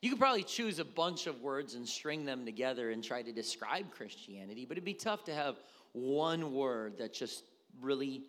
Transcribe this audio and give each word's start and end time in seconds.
You 0.00 0.10
could 0.10 0.20
probably 0.20 0.44
choose 0.44 0.78
a 0.78 0.84
bunch 0.84 1.26
of 1.26 1.40
words 1.40 1.74
and 1.74 1.86
string 1.88 2.24
them 2.24 2.44
together 2.44 2.90
and 2.90 3.02
try 3.02 3.22
to 3.22 3.32
describe 3.32 3.90
Christianity, 3.90 4.64
but 4.64 4.76
it'd 4.76 4.84
be 4.84 4.94
tough 4.94 5.24
to 5.24 5.34
have 5.34 5.56
one 5.92 6.52
word 6.52 6.98
that 6.98 7.12
just 7.12 7.44
really 7.80 8.22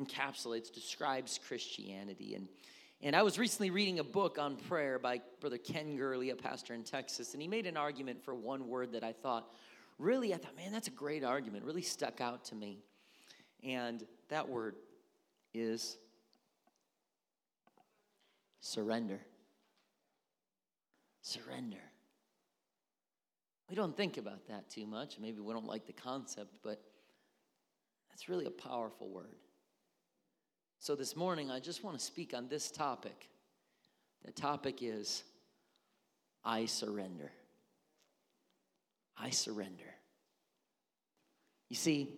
encapsulates, 0.00 0.72
describes 0.72 1.38
Christianity. 1.46 2.34
And, 2.36 2.48
and 3.02 3.14
I 3.14 3.22
was 3.22 3.38
recently 3.38 3.70
reading 3.70 3.98
a 3.98 4.04
book 4.04 4.38
on 4.38 4.56
prayer 4.56 4.98
by 4.98 5.20
Brother 5.40 5.58
Ken 5.58 5.96
Gurley, 5.96 6.30
a 6.30 6.36
pastor 6.36 6.72
in 6.72 6.84
Texas, 6.84 7.34
and 7.34 7.42
he 7.42 7.48
made 7.48 7.66
an 7.66 7.76
argument 7.76 8.24
for 8.24 8.34
one 8.34 8.68
word 8.68 8.92
that 8.92 9.04
I 9.04 9.12
thought 9.12 9.52
really, 9.98 10.32
I 10.32 10.38
thought, 10.38 10.56
man, 10.56 10.72
that's 10.72 10.88
a 10.88 10.92
great 10.92 11.22
argument, 11.22 11.64
really 11.64 11.82
stuck 11.82 12.20
out 12.22 12.46
to 12.46 12.54
me. 12.54 12.78
And 13.62 14.02
that 14.28 14.48
word 14.48 14.76
is 15.52 15.98
surrender. 18.60 19.20
Surrender. 21.22 21.82
We 23.68 23.76
don't 23.76 23.96
think 23.96 24.16
about 24.16 24.46
that 24.48 24.68
too 24.68 24.86
much. 24.86 25.18
Maybe 25.20 25.40
we 25.40 25.52
don't 25.52 25.66
like 25.66 25.86
the 25.86 25.92
concept, 25.92 26.58
but 26.62 26.82
that's 28.10 28.28
really 28.28 28.46
a 28.46 28.50
powerful 28.50 29.08
word. 29.08 29.36
So 30.80 30.96
this 30.96 31.14
morning, 31.14 31.50
I 31.50 31.60
just 31.60 31.84
want 31.84 31.98
to 31.98 32.04
speak 32.04 32.34
on 32.34 32.48
this 32.48 32.70
topic. 32.70 33.28
The 34.24 34.32
topic 34.32 34.78
is 34.82 35.22
I 36.44 36.66
surrender. 36.66 37.30
I 39.16 39.30
surrender. 39.30 39.84
You 41.68 41.76
see, 41.76 42.08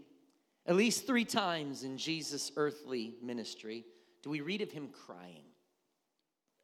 at 0.67 0.77
least 0.77 1.07
three 1.07 1.25
times 1.25 1.83
in 1.83 1.99
Jesus' 1.99 2.53
earthly 2.57 3.17
ministry 3.23 3.85
do 4.23 4.31
we 4.31 4.41
read 4.41 4.63
of 4.63 4.71
him 4.71 4.89
crying. 5.07 5.45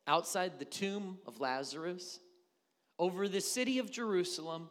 Outside 0.06 0.58
the 0.58 0.64
tomb 0.64 1.18
of 1.26 1.40
Lazarus, 1.40 2.20
over 2.98 3.28
the 3.28 3.40
city 3.40 3.78
of 3.78 3.90
Jerusalem, 3.90 4.68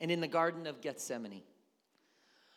and 0.00 0.10
in 0.10 0.20
the 0.20 0.28
Garden 0.28 0.66
of 0.66 0.80
Gethsemane. 0.80 1.42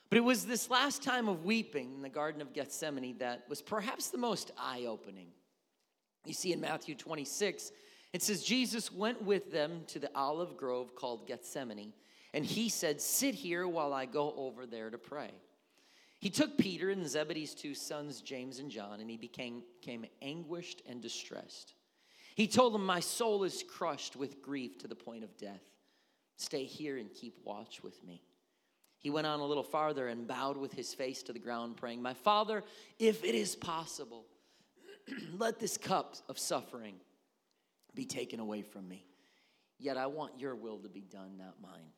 But 0.10 0.18
it 0.18 0.24
was 0.24 0.46
this 0.46 0.70
last 0.70 1.04
time 1.04 1.30
of 1.30 1.46
weeping 1.46 1.94
in 1.96 2.02
the 2.02 2.10
Garden 2.10 2.42
of 2.42 2.54
Gethsemane 2.54 3.18
that 3.20 3.46
was 3.48 3.62
perhaps 3.62 4.10
the 4.10 4.18
most 4.18 4.52
eye 4.58 4.86
opening. 4.88 5.28
You 6.26 6.34
see 6.34 6.52
in 6.52 6.60
Matthew 6.60 6.96
26, 6.96 7.72
it 8.12 8.24
says, 8.24 8.44
Jesus 8.44 8.92
went 8.92 9.22
with 9.22 9.52
them 9.52 9.84
to 9.88 10.00
the 10.00 10.10
olive 10.16 10.58
grove 10.58 10.96
called 10.96 11.28
Gethsemane, 11.28 11.94
and 12.34 12.44
he 12.44 12.70
said, 12.70 13.00
Sit 13.00 13.36
here 13.36 13.68
while 13.68 13.94
I 13.94 14.06
go 14.06 14.34
over 14.36 14.66
there 14.66 14.90
to 14.90 14.98
pray. 14.98 15.32
He 16.20 16.30
took 16.30 16.58
Peter 16.58 16.90
and 16.90 17.08
Zebedee's 17.08 17.54
two 17.54 17.74
sons, 17.74 18.22
James 18.22 18.60
and 18.60 18.70
John, 18.70 19.00
and 19.00 19.10
he 19.10 19.16
became, 19.16 19.64
became 19.80 20.06
anguished 20.22 20.82
and 20.86 21.02
distressed. 21.02 21.76
He 22.40 22.48
told 22.48 22.74
them, 22.74 22.86
My 22.86 23.02
soul 23.02 23.44
is 23.44 23.66
crushed 23.68 24.16
with 24.16 24.42
grief 24.42 24.78
to 24.78 24.88
the 24.88 24.96
point 24.96 25.26
of 25.26 25.38
death. 25.38 25.60
Stay 26.38 26.64
here 26.64 26.98
and 26.98 27.14
keep 27.14 27.36
watch 27.44 27.84
with 27.84 28.02
me. 28.02 28.24
He 28.98 29.10
went 29.10 29.28
on 29.28 29.42
a 29.42 29.46
little 29.46 29.62
farther 29.62 30.08
and 30.08 30.26
bowed 30.26 30.56
with 30.56 30.72
his 30.72 30.94
face 30.94 31.22
to 31.24 31.34
the 31.34 31.40
ground, 31.40 31.76
praying, 31.76 32.02
My 32.02 32.14
Father, 32.14 32.64
if 32.98 33.26
it 33.26 33.36
is 33.36 33.58
possible, 33.58 34.26
let 35.38 35.60
this 35.60 35.78
cup 35.78 36.16
of 36.30 36.40
suffering 36.40 36.96
be 37.94 38.06
taken 38.06 38.40
away 38.40 38.62
from 38.62 38.88
me. 38.88 39.06
Yet 39.78 39.98
I 39.98 40.06
want 40.06 40.40
your 40.40 40.56
will 40.56 40.78
to 40.78 40.88
be 40.88 41.02
done, 41.02 41.36
not 41.38 41.56
mine. 41.62 41.92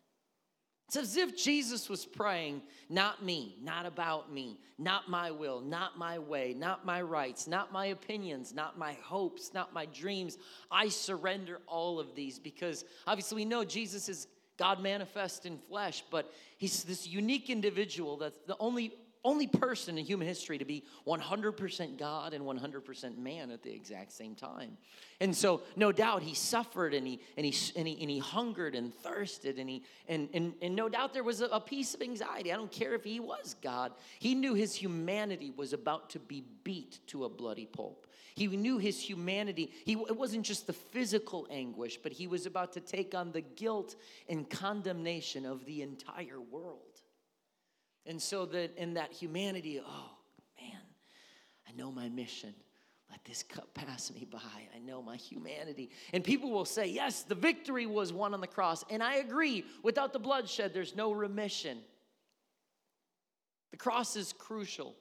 It's 0.92 0.98
as 0.98 1.16
if 1.16 1.38
Jesus 1.38 1.88
was 1.88 2.06
praying, 2.06 2.62
not 2.90 3.24
me, 3.24 3.56
not 3.64 3.86
about 3.86 4.30
me, 4.30 4.60
not 4.78 5.10
my 5.10 5.32
will, 5.32 5.62
not 5.62 5.98
my 5.98 6.20
way, 6.20 6.54
not 6.54 6.86
my 6.86 7.02
rights, 7.02 7.48
not 7.48 7.72
my 7.72 7.86
opinions, 7.86 8.54
not 8.54 8.78
my 8.78 8.98
hopes, 9.02 9.54
not 9.54 9.74
my 9.74 9.86
dreams. 9.86 10.38
I 10.70 10.90
surrender 10.90 11.62
all 11.66 11.98
of 11.98 12.14
these 12.14 12.40
because 12.40 12.84
obviously 13.08 13.38
we 13.38 13.46
know 13.46 13.64
Jesus 13.64 14.10
is 14.10 14.28
God 14.58 14.84
manifest 14.84 15.46
in 15.46 15.58
flesh, 15.60 16.04
but 16.12 16.34
he's 16.58 16.84
this 16.84 17.08
unique 17.08 17.50
individual 17.50 18.18
that's 18.18 18.40
the 18.46 18.58
only 18.60 18.92
only 19.24 19.48
person 19.48 19.98
in 19.98 20.06
human 20.06 20.28
history 20.28 20.58
to 20.58 20.66
be 20.66 20.84
100% 21.06 21.98
God 21.98 22.34
and 22.34 22.44
100% 22.44 23.18
man 23.18 23.52
at 23.52 23.62
the 23.62 23.72
exact 23.72 24.12
same 24.12 24.36
time. 24.36 24.78
And 25.20 25.36
so, 25.36 25.62
no 25.76 25.92
doubt, 25.92 26.24
he 26.24 26.34
suffered 26.34 26.94
and 26.94 27.06
he, 27.06 27.22
and 27.38 27.46
he, 27.46 27.54
and 27.76 27.88
he, 27.88 28.02
and 28.02 28.10
he 28.10 28.20
hungered 28.20 28.74
and 28.74 28.94
thirsted, 28.94 29.60
and, 29.60 29.70
he, 29.70 29.84
and, 30.08 30.30
and, 30.34 30.54
and 30.62 30.76
no 30.76 30.90
doubt 30.90 31.14
there 31.14 31.24
was 31.24 31.42
a, 31.42 31.46
a 31.46 31.60
piece 31.60 31.94
of 31.94 32.02
anxiety. 32.02 32.52
I 32.52 32.56
don't 32.56 32.72
care 32.72 32.96
if 32.96 33.04
he 33.04 33.20
was 33.20 33.56
God. 33.62 33.92
He 34.20 34.34
knew 34.34 34.56
his 34.56 34.74
humanity 34.74 35.52
was 35.56 35.74
about 35.74 36.10
to 36.12 36.20
be 36.20 36.44
beat 36.64 37.00
to 37.08 37.26
a 37.26 37.30
bloody 37.30 37.68
pulp. 37.68 38.08
He 38.34 38.48
knew 38.48 38.78
his 38.78 39.00
humanity. 39.00 39.72
He, 39.86 39.94
it 39.94 40.18
wasn't 40.18 40.46
just 40.46 40.66
the 40.66 40.74
physical 40.74 41.48
anguish, 41.52 41.98
but 42.02 42.12
he 42.12 42.28
was 42.28 42.46
about 42.46 42.74
to 42.74 42.80
take 42.80 43.14
on 43.14 43.32
the 43.32 43.42
guilt 43.42 43.96
and 44.30 44.50
condemnation 44.50 45.46
of 45.46 45.66
the 45.66 45.82
entire 45.82 46.40
world. 46.40 46.91
And 48.06 48.22
so 48.22 48.46
that 48.48 48.76
in 48.78 48.96
that 48.96 49.12
humanity, 49.12 49.82
oh 49.86 50.10
man, 50.60 50.82
I 51.68 51.72
know 51.74 51.92
my 51.92 52.10
mission. 52.10 52.54
Let 53.10 53.24
this 53.26 53.44
cup 53.44 53.74
pass 53.74 54.12
me 54.14 54.26
by. 54.30 54.40
I 54.74 54.80
know 54.80 55.02
my 55.02 55.18
humanity. 55.18 55.90
And 56.14 56.24
people 56.24 56.50
will 56.50 56.66
say, 56.66 56.88
yes, 56.88 57.24
the 57.24 57.36
victory 57.36 57.86
was 57.86 58.14
won 58.14 58.34
on 58.34 58.40
the 58.40 58.48
cross. 58.48 58.86
And 58.90 59.04
I 59.04 59.16
agree, 59.16 59.66
without 59.84 60.14
the 60.14 60.20
bloodshed, 60.20 60.74
there's 60.74 60.96
no 60.96 61.12
remission. 61.12 61.80
The 63.72 63.78
cross 63.78 64.16
is 64.16 64.34
crucial. 64.34 64.96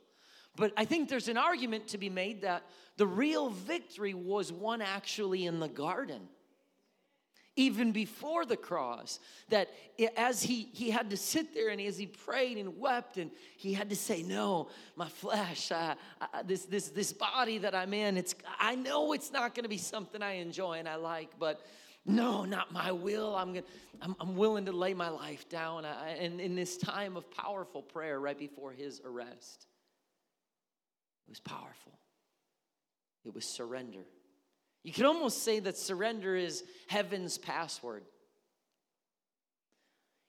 But 0.56 0.72
I 0.76 0.84
think 0.84 1.08
there's 1.08 1.28
an 1.28 1.36
argument 1.36 1.88
to 1.88 1.98
be 1.98 2.10
made 2.10 2.42
that 2.42 2.64
the 2.96 3.06
real 3.06 3.50
victory 3.50 4.14
was 4.14 4.52
won 4.52 4.82
actually 4.82 5.46
in 5.46 5.60
the 5.60 5.68
garden 5.68 6.22
even 7.56 7.92
before 7.92 8.46
the 8.46 8.56
cross 8.56 9.18
that 9.48 9.68
as 10.16 10.42
he, 10.42 10.68
he 10.72 10.90
had 10.90 11.10
to 11.10 11.16
sit 11.16 11.52
there 11.52 11.68
and 11.68 11.80
as 11.80 11.98
he 11.98 12.06
prayed 12.06 12.56
and 12.56 12.78
wept 12.78 13.18
and 13.18 13.30
he 13.56 13.72
had 13.72 13.90
to 13.90 13.96
say 13.96 14.22
no 14.22 14.68
my 14.96 15.08
flesh 15.08 15.70
this, 16.44 16.64
this, 16.66 16.88
this 16.88 17.12
body 17.12 17.58
that 17.58 17.74
i'm 17.74 17.92
in 17.92 18.16
it's 18.16 18.34
i 18.58 18.74
know 18.74 19.12
it's 19.12 19.32
not 19.32 19.54
going 19.54 19.64
to 19.64 19.68
be 19.68 19.76
something 19.76 20.22
i 20.22 20.34
enjoy 20.34 20.78
and 20.78 20.88
i 20.88 20.94
like 20.94 21.30
but 21.38 21.60
no 22.06 22.44
not 22.44 22.72
my 22.72 22.92
will. 22.92 23.36
I'm, 23.36 23.52
gonna, 23.52 23.66
I'm, 24.00 24.16
I'm 24.20 24.36
willing 24.36 24.64
to 24.66 24.72
lay 24.72 24.94
my 24.94 25.08
life 25.08 25.48
down 25.48 25.84
I, 25.84 26.10
and 26.10 26.40
in 26.40 26.54
this 26.54 26.76
time 26.76 27.16
of 27.16 27.30
powerful 27.30 27.82
prayer 27.82 28.18
right 28.18 28.38
before 28.38 28.72
his 28.72 29.00
arrest. 29.04 29.66
It 31.26 31.30
was 31.30 31.40
powerful. 31.40 31.98
It 33.24 33.34
was 33.34 33.44
surrender 33.44 34.04
you 34.82 34.92
can 34.92 35.04
almost 35.04 35.42
say 35.42 35.60
that 35.60 35.76
surrender 35.76 36.34
is 36.36 36.64
heaven's 36.88 37.38
password. 37.38 38.04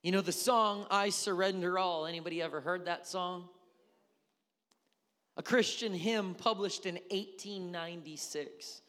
You 0.04 0.12
know 0.12 0.22
the 0.22 0.32
song 0.32 0.88
I 0.90 1.10
surrender 1.10 1.78
all. 1.78 2.06
Anybody 2.06 2.42
ever 2.42 2.60
heard 2.60 2.86
that 2.86 3.08
song? 3.08 3.48
A 5.38 5.44
Christian 5.44 5.94
hymn 5.94 6.34
published 6.34 6.86
in 6.86 6.96
1896 7.10 8.82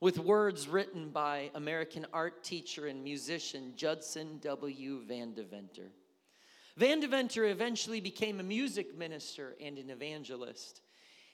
with 0.00 0.18
words 0.18 0.66
written 0.66 1.10
by 1.10 1.50
American 1.54 2.06
art 2.12 2.42
teacher 2.42 2.86
and 2.86 3.04
musician 3.04 3.74
Judson 3.76 4.38
W. 4.42 5.02
Van 5.06 5.34
Deventer. 5.34 5.90
Van 6.76 7.00
Deventer 7.00 7.44
eventually 7.46 8.00
became 8.00 8.40
a 8.40 8.44
music 8.44 8.96
minister 8.96 9.56
and 9.60 9.76
an 9.76 9.90
evangelist. 9.90 10.80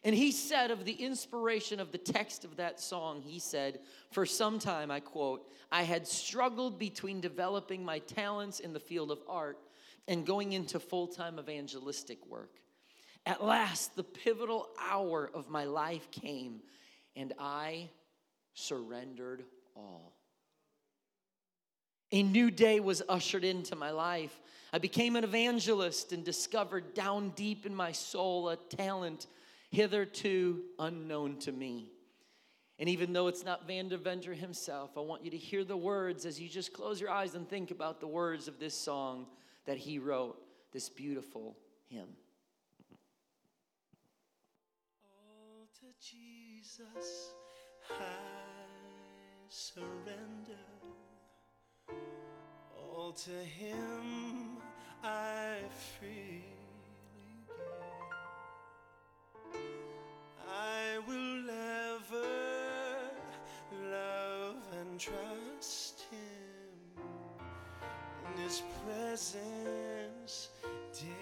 And 0.07 0.15
he 0.15 0.31
said 0.31 0.71
of 0.71 0.85
the 0.85 0.93
inspiration 0.93 1.81
of 1.81 1.91
the 1.91 1.99
text 1.99 2.45
of 2.45 2.59
that 2.59 2.79
song, 2.79 3.23
he 3.23 3.41
said, 3.41 3.81
For 4.13 4.25
some 4.25 4.61
time, 4.61 4.89
I 4.89 5.01
quote, 5.01 5.51
I 5.73 5.83
had 5.83 6.07
struggled 6.07 6.79
between 6.79 7.21
developing 7.21 7.85
my 7.85 7.99
talents 7.99 8.61
in 8.61 8.73
the 8.73 8.79
field 8.79 9.11
of 9.11 9.19
art 9.29 9.59
and 10.07 10.25
going 10.25 10.53
into 10.53 10.79
full 10.79 11.09
time 11.09 11.41
evangelistic 11.41 12.25
work. 12.29 12.61
At 13.27 13.43
last, 13.43 13.97
the 13.97 14.05
pivotal 14.05 14.69
hour 14.81 15.29
of 15.35 15.51
my 15.51 15.65
life 15.65 16.09
came, 16.13 16.61
and 17.17 17.33
I 17.41 17.91
surrendered 18.55 19.43
all. 19.75 20.13
A 22.13 22.23
new 22.23 22.53
day 22.53 22.79
was 22.79 23.03
ushered 23.09 23.43
into 23.43 23.75
my 23.75 23.91
life. 23.91 24.41
I 24.73 24.79
became 24.79 25.17
an 25.17 25.25
evangelist 25.25 26.13
and 26.13 26.25
discovered 26.25 26.95
down 26.95 27.31
deep 27.31 27.67
in 27.67 27.75
my 27.75 27.91
soul 27.91 28.51
a 28.51 28.57
talent 28.57 29.27
hitherto 29.71 30.63
unknown 30.79 31.39
to 31.41 31.53
me. 31.53 31.91
And 32.79 32.89
even 32.89 33.13
though 33.13 33.29
it's 33.29 33.45
not 33.45 33.67
Van 33.67 33.89
Deventer 33.89 34.35
himself, 34.35 34.91
I 34.97 35.01
want 35.01 35.25
you 35.25 35.31
to 35.31 35.37
hear 35.37 35.65
the 35.65 35.77
words 35.77 36.27
as 36.27 36.39
you 36.39 36.49
just 36.49 36.73
close 36.73 37.01
your 37.01 37.11
eyes 37.11 37.35
and 37.35 37.49
think 37.49 37.71
about 37.71 38.01
the 38.01 38.07
words 38.07 38.49
of 38.49 38.59
this 38.59 38.75
song 38.75 39.27
that 39.65 39.79
he 39.79 39.99
wrote, 39.99 40.37
this 40.73 40.91
beautiful 40.91 41.57
hymn. 41.89 42.09
All 45.03 45.67
to 45.81 45.87
Jesus 46.01 47.31
I 47.91 48.05
surrender. 49.49 50.61
All 52.77 53.13
to 53.13 53.31
him 53.31 54.59
I 55.03 55.61
free. 55.99 56.56
trust 64.99 66.05
Him 66.11 67.03
in 68.35 68.43
His 68.43 68.63
presence 68.85 70.49
daily. 70.95 71.13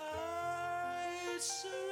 I 0.00 1.38
surrender. 1.38 1.83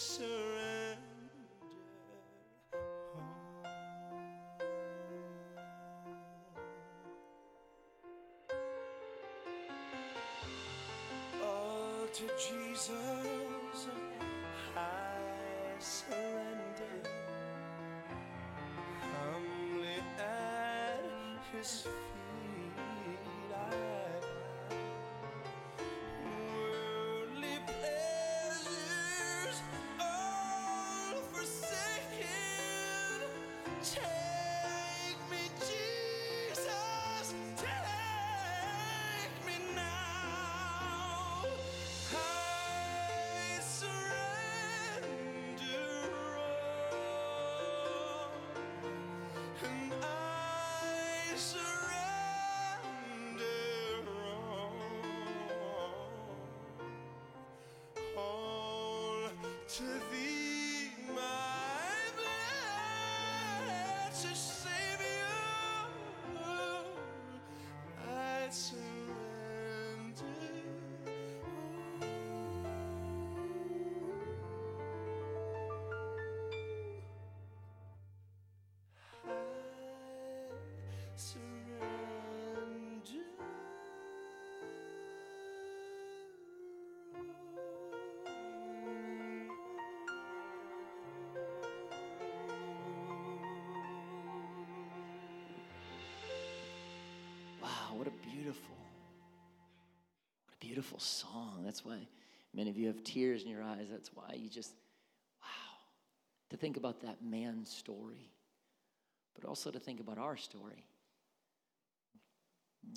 Surrender 0.00 0.22
all. 0.22 0.96
All 11.42 12.06
to 12.12 12.24
Jesus, 12.38 13.88
I 14.76 14.80
surrender. 15.78 16.96
Humbly 19.00 20.00
at 20.18 21.02
His 21.52 21.82
feet 21.82 22.19
to 59.80 59.86
Thee, 60.12 60.90
my 61.16 61.94
blessed 64.12 64.69
what 98.00 98.08
a 98.08 98.34
beautiful, 98.34 98.78
what 100.46 100.54
a 100.54 100.64
beautiful 100.64 100.98
song. 100.98 101.60
That's 101.62 101.84
why 101.84 101.98
many 102.54 102.70
of 102.70 102.78
you 102.78 102.86
have 102.86 103.04
tears 103.04 103.42
in 103.42 103.50
your 103.50 103.62
eyes. 103.62 103.88
That's 103.90 104.10
why 104.14 104.36
you 104.38 104.48
just, 104.48 104.72
wow, 105.42 105.76
to 106.48 106.56
think 106.56 106.78
about 106.78 107.02
that 107.02 107.22
man's 107.22 107.68
story, 107.68 108.30
but 109.38 109.46
also 109.46 109.70
to 109.70 109.78
think 109.78 110.00
about 110.00 110.16
our 110.16 110.38
story. 110.38 110.86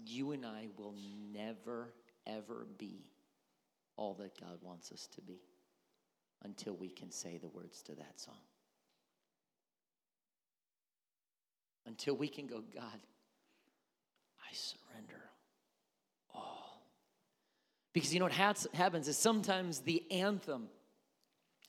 You 0.06 0.32
and 0.32 0.46
I 0.46 0.70
will 0.78 0.96
never, 1.34 1.92
ever 2.26 2.66
be 2.78 3.12
all 3.98 4.14
that 4.14 4.40
God 4.40 4.60
wants 4.62 4.94
us 4.94 5.10
to 5.16 5.22
be 5.22 5.42
until 6.46 6.78
we 6.78 6.88
can 6.88 7.12
say 7.12 7.38
the 7.38 7.50
words 7.50 7.82
to 7.82 7.96
that 7.96 8.22
song. 8.22 8.40
Until 11.86 12.16
we 12.16 12.30
can 12.30 12.48
go, 12.48 12.64
God, 12.74 13.02
I 14.54 14.56
surrender 14.56 15.24
all. 16.34 16.84
Because 17.92 18.14
you 18.14 18.20
know 18.20 18.26
what 18.26 18.34
happens 18.34 19.08
is 19.08 19.18
sometimes 19.18 19.80
the 19.80 20.04
anthem 20.12 20.68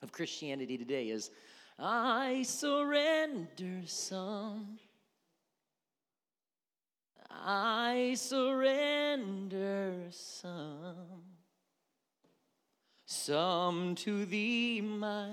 of 0.03 0.11
Christianity 0.11 0.77
today 0.77 1.09
is, 1.09 1.31
I 1.79 2.43
surrender 2.43 3.81
some. 3.85 4.77
I 7.31 8.13
surrender 8.17 10.03
some. 10.11 11.23
Some 13.07 13.95
to 13.95 14.25
thee, 14.25 14.81
my 14.81 15.29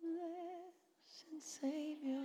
blessed 0.00 1.60
Savior. 1.60 2.22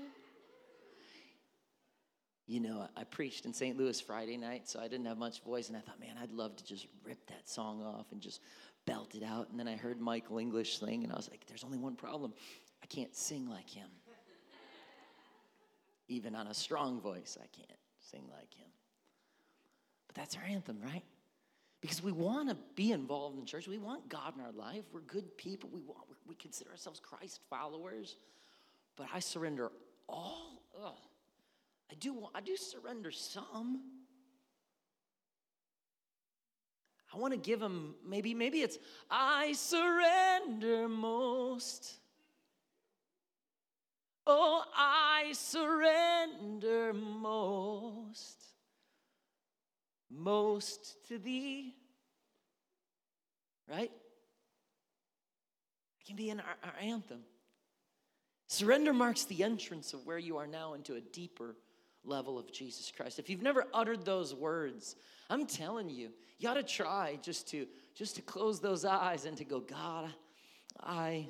You 2.50 2.60
know, 2.60 2.90
I 2.98 3.04
preached 3.04 3.46
in 3.46 3.54
St. 3.54 3.78
Louis 3.78 4.02
Friday 4.02 4.36
night, 4.36 4.68
so 4.68 4.80
I 4.80 4.88
didn't 4.88 5.06
have 5.06 5.20
much 5.20 5.44
voice, 5.44 5.68
and 5.68 5.78
I 5.78 5.82
thought, 5.82 6.00
man, 6.00 6.16
I'd 6.20 6.32
love 6.32 6.56
to 6.56 6.66
just 6.66 6.88
rip 7.04 7.24
that 7.28 7.48
song 7.48 7.84
off 7.84 8.08
and 8.12 8.20
just 8.20 8.42
belt 8.88 9.14
it 9.14 9.22
out. 9.22 9.52
And 9.52 9.60
then 9.60 9.68
I 9.68 9.76
heard 9.76 10.02
Michael 10.02 10.40
English 10.40 10.80
sing, 10.80 11.04
and 11.04 11.14
I 11.14 11.16
was 11.16 11.30
like, 11.30 11.46
there's 11.46 11.64
only 11.64 11.78
one 11.78 11.96
problem 11.96 12.34
I 12.82 12.88
can't 12.88 13.16
sing 13.16 13.48
like 13.48 13.70
him. 13.70 13.88
Even 16.08 16.34
on 16.34 16.48
a 16.48 16.54
strong 16.56 17.00
voice, 17.00 17.38
I 17.40 17.46
can't 17.56 17.80
sing 18.00 18.24
like 18.32 18.52
him. 18.52 18.72
But 20.08 20.16
that's 20.16 20.36
our 20.36 20.44
anthem, 20.44 20.80
right? 20.84 21.04
Because 21.82 22.02
we 22.02 22.12
want 22.12 22.50
to 22.50 22.58
be 22.74 22.94
involved 22.94 23.38
in 23.38 23.46
church. 23.46 23.68
We 23.68 23.78
want 23.78 24.10
God 24.10 24.34
in 24.36 24.44
our 24.44 24.52
life. 24.54 24.86
We're 24.92 25.02
good 25.02 25.38
people. 25.38 25.70
We, 25.72 25.82
want, 25.82 26.00
we 26.28 26.34
consider 26.34 26.72
ourselves 26.72 27.00
Christ 27.00 27.42
followers. 27.48 28.16
But 28.96 29.06
I 29.14 29.20
surrender 29.20 29.70
all. 30.08 30.64
Ugh. 30.84 30.96
I 31.92 31.96
do 31.96 32.28
I 32.34 32.42
do 32.42 32.56
surrender 32.56 33.12
some. 33.12 33.82
I 37.14 37.18
want 37.18 37.34
to 37.34 37.40
give 37.40 37.62
him 37.62 37.96
maybe 38.08 38.34
maybe 38.34 38.62
it's 38.62 38.78
I 39.10 39.54
surrender 39.54 40.88
most. 40.88 41.96
Oh, 44.28 44.64
I 44.76 45.32
surrender 45.34 46.94
most. 46.94 48.38
Most 50.12 51.08
to 51.08 51.18
thee. 51.18 51.74
Right? 53.68 53.92
It 56.02 56.06
can 56.06 56.16
be 56.16 56.30
in 56.30 56.40
our, 56.40 56.56
our 56.64 56.74
anthem. 56.80 57.22
Surrender 58.48 58.94
marks 58.94 59.26
the 59.26 59.44
entrance 59.44 59.94
of 59.94 60.06
where 60.06 60.18
you 60.20 60.38
are 60.38 60.48
now 60.48 60.74
into 60.74 60.96
a 60.96 61.02
deeper 61.02 61.56
level 62.10 62.38
of 62.38 62.52
Jesus 62.52 62.92
Christ. 62.96 63.20
If 63.20 63.30
you've 63.30 63.42
never 63.42 63.66
uttered 63.74 64.04
those 64.04 64.34
words, 64.36 64.96
I'm 65.30 65.46
telling 65.46 65.90
you, 65.90 66.10
you 66.40 66.50
ought 66.50 66.56
to 66.56 66.64
try 66.64 67.20
just 67.22 67.48
to 67.50 67.68
just 67.96 68.16
to 68.16 68.22
close 68.22 68.60
those 68.60 68.86
eyes 68.86 69.26
and 69.26 69.38
to 69.38 69.44
go, 69.44 69.60
God, 69.60 70.10
I 70.82 71.28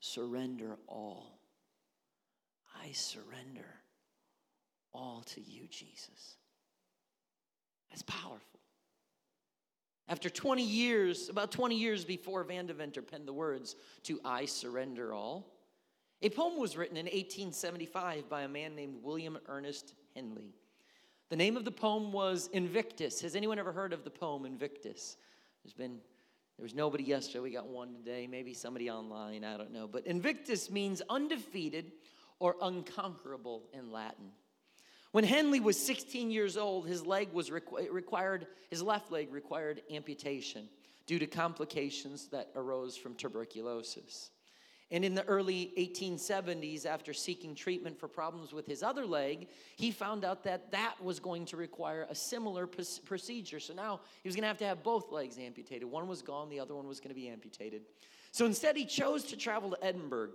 surrender 0.00 0.76
all. 0.86 1.38
I 2.82 2.92
surrender 2.92 3.66
all 4.92 5.22
to 5.34 5.40
you, 5.40 5.66
Jesus. 5.68 6.36
That's 7.90 8.02
powerful. 8.02 8.60
After 10.08 10.28
20 10.28 10.62
years, 10.62 11.28
about 11.28 11.50
20 11.50 11.76
years 11.76 12.04
before 12.04 12.44
Van 12.44 12.66
Deventer 12.66 13.02
penned 13.02 13.26
the 13.26 13.32
words 13.32 13.76
to 14.04 14.20
I 14.24 14.44
Surrender 14.44 15.14
All, 15.14 15.53
a 16.24 16.30
poem 16.30 16.58
was 16.58 16.74
written 16.74 16.96
in 16.96 17.04
1875 17.04 18.30
by 18.30 18.42
a 18.42 18.48
man 18.48 18.74
named 18.74 18.96
William 19.02 19.36
Ernest 19.46 19.92
Henley. 20.16 20.54
The 21.28 21.36
name 21.36 21.54
of 21.54 21.66
the 21.66 21.70
poem 21.70 22.12
was 22.12 22.48
Invictus. 22.54 23.20
Has 23.20 23.36
anyone 23.36 23.58
ever 23.58 23.72
heard 23.72 23.92
of 23.92 24.04
the 24.04 24.10
poem 24.10 24.46
Invictus? 24.46 25.18
There's 25.62 25.74
been 25.74 25.98
there 26.56 26.62
was 26.62 26.74
nobody 26.74 27.04
yesterday. 27.04 27.40
We 27.40 27.50
got 27.50 27.66
one 27.66 27.92
today. 27.94 28.26
Maybe 28.26 28.54
somebody 28.54 28.90
online. 28.90 29.44
I 29.44 29.58
don't 29.58 29.70
know. 29.72 29.86
But 29.86 30.06
Invictus 30.06 30.70
means 30.70 31.02
undefeated 31.10 31.92
or 32.38 32.56
unconquerable 32.62 33.64
in 33.74 33.92
Latin. 33.92 34.30
When 35.12 35.24
Henley 35.24 35.60
was 35.60 35.78
16 35.78 36.30
years 36.30 36.56
old, 36.56 36.86
his 36.86 37.04
leg 37.04 37.32
was 37.34 37.50
requ- 37.50 37.90
required, 37.90 38.46
his 38.70 38.82
left 38.82 39.12
leg 39.12 39.30
required 39.30 39.82
amputation. 39.90 40.70
due 41.06 41.18
to 41.18 41.26
complications 41.26 42.28
that 42.28 42.50
arose 42.56 42.96
from 42.96 43.14
tuberculosis. 43.14 44.30
And 44.90 45.04
in 45.04 45.14
the 45.14 45.24
early 45.24 45.72
1870s, 45.78 46.86
after 46.86 47.12
seeking 47.12 47.54
treatment 47.54 47.98
for 47.98 48.06
problems 48.06 48.52
with 48.52 48.66
his 48.66 48.82
other 48.82 49.06
leg, 49.06 49.48
he 49.76 49.90
found 49.90 50.24
out 50.24 50.44
that 50.44 50.70
that 50.72 51.02
was 51.02 51.18
going 51.18 51.46
to 51.46 51.56
require 51.56 52.06
a 52.10 52.14
similar 52.14 52.66
procedure. 52.66 53.58
So 53.60 53.72
now 53.72 54.00
he 54.22 54.28
was 54.28 54.36
going 54.36 54.42
to 54.42 54.48
have 54.48 54.58
to 54.58 54.66
have 54.66 54.82
both 54.82 55.10
legs 55.10 55.38
amputated. 55.38 55.90
One 55.90 56.06
was 56.06 56.22
gone, 56.22 56.48
the 56.48 56.60
other 56.60 56.74
one 56.74 56.86
was 56.86 57.00
going 57.00 57.08
to 57.08 57.20
be 57.20 57.28
amputated. 57.28 57.82
So 58.30 58.46
instead, 58.46 58.76
he 58.76 58.84
chose 58.84 59.24
to 59.24 59.36
travel 59.36 59.70
to 59.70 59.84
Edinburgh 59.84 60.30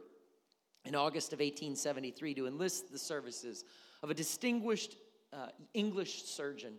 in 0.86 0.96
August 0.96 1.34
of 1.34 1.40
1873 1.40 2.34
to 2.36 2.48
enlist 2.48 2.92
the 2.92 3.00
services 3.00 3.66
of 4.02 4.10
a 4.10 4.14
distinguished 4.14 4.96
uh, 5.32 5.48
English 5.74 6.24
surgeon. 6.24 6.74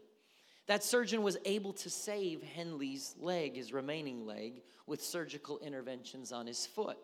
That 0.67 0.83
surgeon 0.83 1.23
was 1.23 1.37
able 1.45 1.73
to 1.75 1.91
save 1.91 2.43
Henley's 2.43 3.15
leg, 3.19 3.57
his 3.57 3.73
remaining 3.73 4.27
leg, 4.27 4.63
with 4.87 5.03
surgical 5.03 5.59
interventions 5.61 6.33
on 6.33 6.47
his 6.47 6.67
foot. 6.67 6.99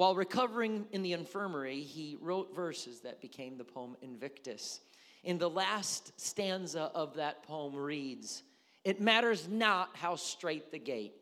While 0.00 0.14
recovering 0.14 0.86
in 0.92 1.02
the 1.02 1.12
infirmary, 1.12 1.82
he 1.82 2.16
wrote 2.22 2.56
verses 2.56 3.00
that 3.00 3.20
became 3.20 3.58
the 3.58 3.64
poem 3.64 3.98
Invictus. 4.00 4.80
In 5.24 5.36
the 5.36 5.50
last 5.50 6.18
stanza 6.18 6.90
of 6.94 7.16
that 7.16 7.42
poem 7.42 7.76
reads, 7.76 8.42
It 8.82 9.02
matters 9.02 9.46
not 9.46 9.90
how 9.92 10.16
strait 10.16 10.70
the 10.70 10.78
gate, 10.78 11.12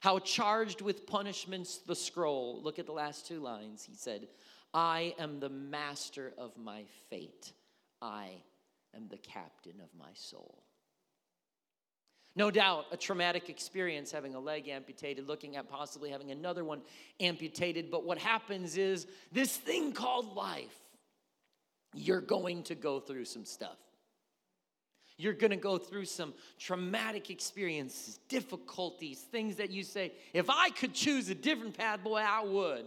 how 0.00 0.18
charged 0.18 0.82
with 0.82 1.06
punishments 1.06 1.78
the 1.78 1.96
scroll. 1.96 2.60
Look 2.62 2.78
at 2.78 2.84
the 2.84 2.92
last 2.92 3.26
two 3.26 3.40
lines. 3.40 3.82
He 3.82 3.94
said, 3.94 4.28
I 4.74 5.14
am 5.18 5.40
the 5.40 5.48
master 5.48 6.34
of 6.36 6.54
my 6.58 6.84
fate. 7.08 7.54
I 8.02 8.42
am 8.94 9.08
the 9.08 9.16
captain 9.16 9.80
of 9.82 9.88
my 9.98 10.10
soul. 10.12 10.62
No 12.34 12.50
doubt, 12.50 12.86
a 12.90 12.96
traumatic 12.96 13.50
experience 13.50 14.10
having 14.10 14.34
a 14.34 14.40
leg 14.40 14.68
amputated, 14.68 15.28
looking 15.28 15.56
at 15.56 15.68
possibly 15.68 16.10
having 16.10 16.30
another 16.30 16.64
one 16.64 16.80
amputated. 17.20 17.90
But 17.90 18.04
what 18.04 18.18
happens 18.18 18.76
is 18.78 19.06
this 19.32 19.56
thing 19.56 19.92
called 19.92 20.34
life, 20.34 20.74
you're 21.94 22.22
going 22.22 22.62
to 22.64 22.74
go 22.74 23.00
through 23.00 23.26
some 23.26 23.44
stuff. 23.44 23.76
You're 25.18 25.34
going 25.34 25.50
to 25.50 25.56
go 25.56 25.76
through 25.76 26.06
some 26.06 26.32
traumatic 26.58 27.28
experiences, 27.28 28.18
difficulties, 28.28 29.20
things 29.20 29.56
that 29.56 29.70
you 29.70 29.82
say, 29.82 30.12
if 30.32 30.48
I 30.48 30.70
could 30.70 30.94
choose 30.94 31.28
a 31.28 31.34
different 31.34 31.76
path, 31.76 32.02
boy, 32.02 32.24
I 32.26 32.42
would. 32.42 32.86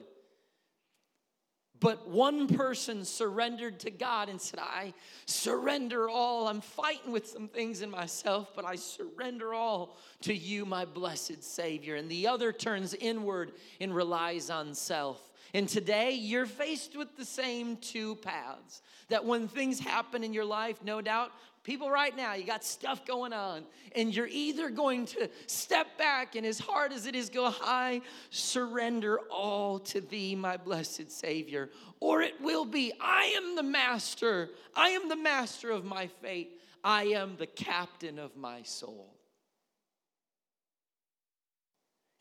But 1.79 2.07
one 2.07 2.47
person 2.47 3.03
surrendered 3.03 3.79
to 3.81 3.91
God 3.91 4.29
and 4.29 4.39
said, 4.39 4.59
I 4.59 4.93
surrender 5.25 6.07
all. 6.09 6.47
I'm 6.47 6.61
fighting 6.61 7.11
with 7.11 7.27
some 7.27 7.47
things 7.47 7.81
in 7.81 7.91
myself, 7.91 8.53
but 8.55 8.65
I 8.65 8.75
surrender 8.75 9.53
all 9.53 9.97
to 10.21 10.33
you, 10.33 10.65
my 10.65 10.85
blessed 10.85 11.43
Savior. 11.43 11.95
And 11.95 12.09
the 12.09 12.27
other 12.27 12.53
turns 12.53 12.93
inward 12.93 13.51
and 13.81 13.93
relies 13.93 14.49
on 14.49 14.73
self. 14.73 15.19
And 15.53 15.67
today 15.69 16.11
you're 16.11 16.45
faced 16.45 16.97
with 16.97 17.15
the 17.17 17.25
same 17.25 17.77
two 17.77 18.15
paths. 18.15 18.81
That 19.09 19.25
when 19.25 19.47
things 19.47 19.79
happen 19.79 20.23
in 20.23 20.33
your 20.33 20.45
life, 20.45 20.83
no 20.83 21.01
doubt, 21.01 21.31
people 21.65 21.89
right 21.89 22.15
now, 22.15 22.35
you 22.35 22.45
got 22.45 22.63
stuff 22.63 23.05
going 23.05 23.33
on, 23.33 23.63
and 23.95 24.15
you're 24.15 24.29
either 24.29 24.69
going 24.69 25.05
to 25.07 25.29
step 25.47 25.97
back 25.97 26.35
and 26.35 26.45
as 26.45 26.59
hard 26.59 26.93
as 26.93 27.07
it 27.07 27.15
is, 27.15 27.29
go, 27.29 27.53
I 27.61 28.01
surrender 28.29 29.19
all 29.31 29.79
to 29.79 29.99
thee, 29.99 30.35
my 30.35 30.55
blessed 30.55 31.11
Savior, 31.11 31.71
or 31.99 32.21
it 32.21 32.39
will 32.39 32.65
be, 32.65 32.93
I 33.01 33.33
am 33.35 33.55
the 33.55 33.63
master, 33.63 34.51
I 34.75 34.89
am 34.89 35.09
the 35.09 35.15
master 35.15 35.71
of 35.71 35.83
my 35.83 36.07
fate, 36.07 36.61
I 36.83 37.05
am 37.05 37.35
the 37.37 37.47
captain 37.47 38.19
of 38.19 38.37
my 38.37 38.61
soul. 38.61 39.15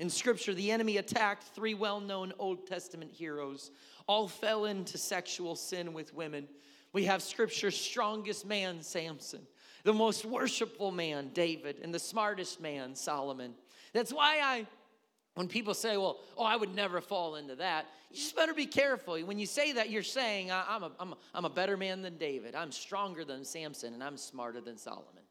In 0.00 0.10
scripture, 0.10 0.54
the 0.54 0.72
enemy 0.72 0.96
attacked 0.96 1.44
three 1.54 1.74
well 1.74 2.00
known 2.00 2.32
Old 2.38 2.66
Testament 2.66 3.12
heroes. 3.12 3.70
All 4.08 4.26
fell 4.26 4.64
into 4.64 4.98
sexual 4.98 5.54
sin 5.54 5.92
with 5.92 6.12
women. 6.12 6.48
We 6.94 7.04
have 7.04 7.22
scripture's 7.22 7.76
strongest 7.76 8.46
man, 8.46 8.80
Samson, 8.80 9.40
the 9.82 9.92
most 9.92 10.24
worshipful 10.24 10.92
man, 10.92 11.32
David, 11.34 11.80
and 11.82 11.92
the 11.92 11.98
smartest 11.98 12.60
man, 12.60 12.94
Solomon. 12.94 13.54
That's 13.92 14.12
why 14.12 14.38
I, 14.40 14.66
when 15.34 15.48
people 15.48 15.74
say, 15.74 15.96
well, 15.96 16.20
oh, 16.38 16.44
I 16.44 16.54
would 16.54 16.72
never 16.72 17.00
fall 17.00 17.34
into 17.34 17.56
that, 17.56 17.86
you 18.10 18.16
just 18.16 18.36
better 18.36 18.54
be 18.54 18.66
careful. 18.66 19.18
When 19.18 19.40
you 19.40 19.46
say 19.46 19.72
that, 19.72 19.90
you're 19.90 20.04
saying, 20.04 20.52
I'm 20.52 20.84
a, 20.84 20.92
I'm 21.00 21.12
a, 21.12 21.16
I'm 21.34 21.44
a 21.44 21.50
better 21.50 21.76
man 21.76 22.00
than 22.00 22.16
David, 22.16 22.54
I'm 22.54 22.70
stronger 22.70 23.24
than 23.24 23.44
Samson, 23.44 23.92
and 23.92 24.02
I'm 24.02 24.16
smarter 24.16 24.60
than 24.60 24.78
Solomon. 24.78 25.23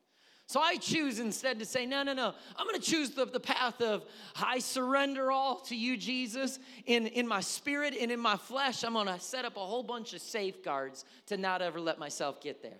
So 0.47 0.59
I 0.59 0.75
choose 0.75 1.19
instead 1.19 1.59
to 1.59 1.65
say, 1.65 1.85
no, 1.85 2.03
no, 2.03 2.13
no. 2.13 2.33
I'm 2.57 2.67
going 2.67 2.79
to 2.79 2.85
choose 2.85 3.11
the, 3.11 3.25
the 3.25 3.39
path 3.39 3.81
of 3.81 4.05
I 4.35 4.59
surrender 4.59 5.31
all 5.31 5.59
to 5.61 5.75
you, 5.75 5.95
Jesus. 5.97 6.59
In, 6.85 7.07
in 7.07 7.27
my 7.27 7.39
spirit 7.39 7.95
and 7.99 8.11
in 8.11 8.19
my 8.19 8.35
flesh, 8.35 8.83
I'm 8.83 8.93
going 8.93 9.07
to 9.07 9.19
set 9.19 9.45
up 9.45 9.55
a 9.55 9.61
whole 9.65 9.83
bunch 9.83 10.13
of 10.13 10.21
safeguards 10.21 11.05
to 11.27 11.37
not 11.37 11.61
ever 11.61 11.79
let 11.79 11.97
myself 11.97 12.41
get 12.41 12.61
there. 12.61 12.79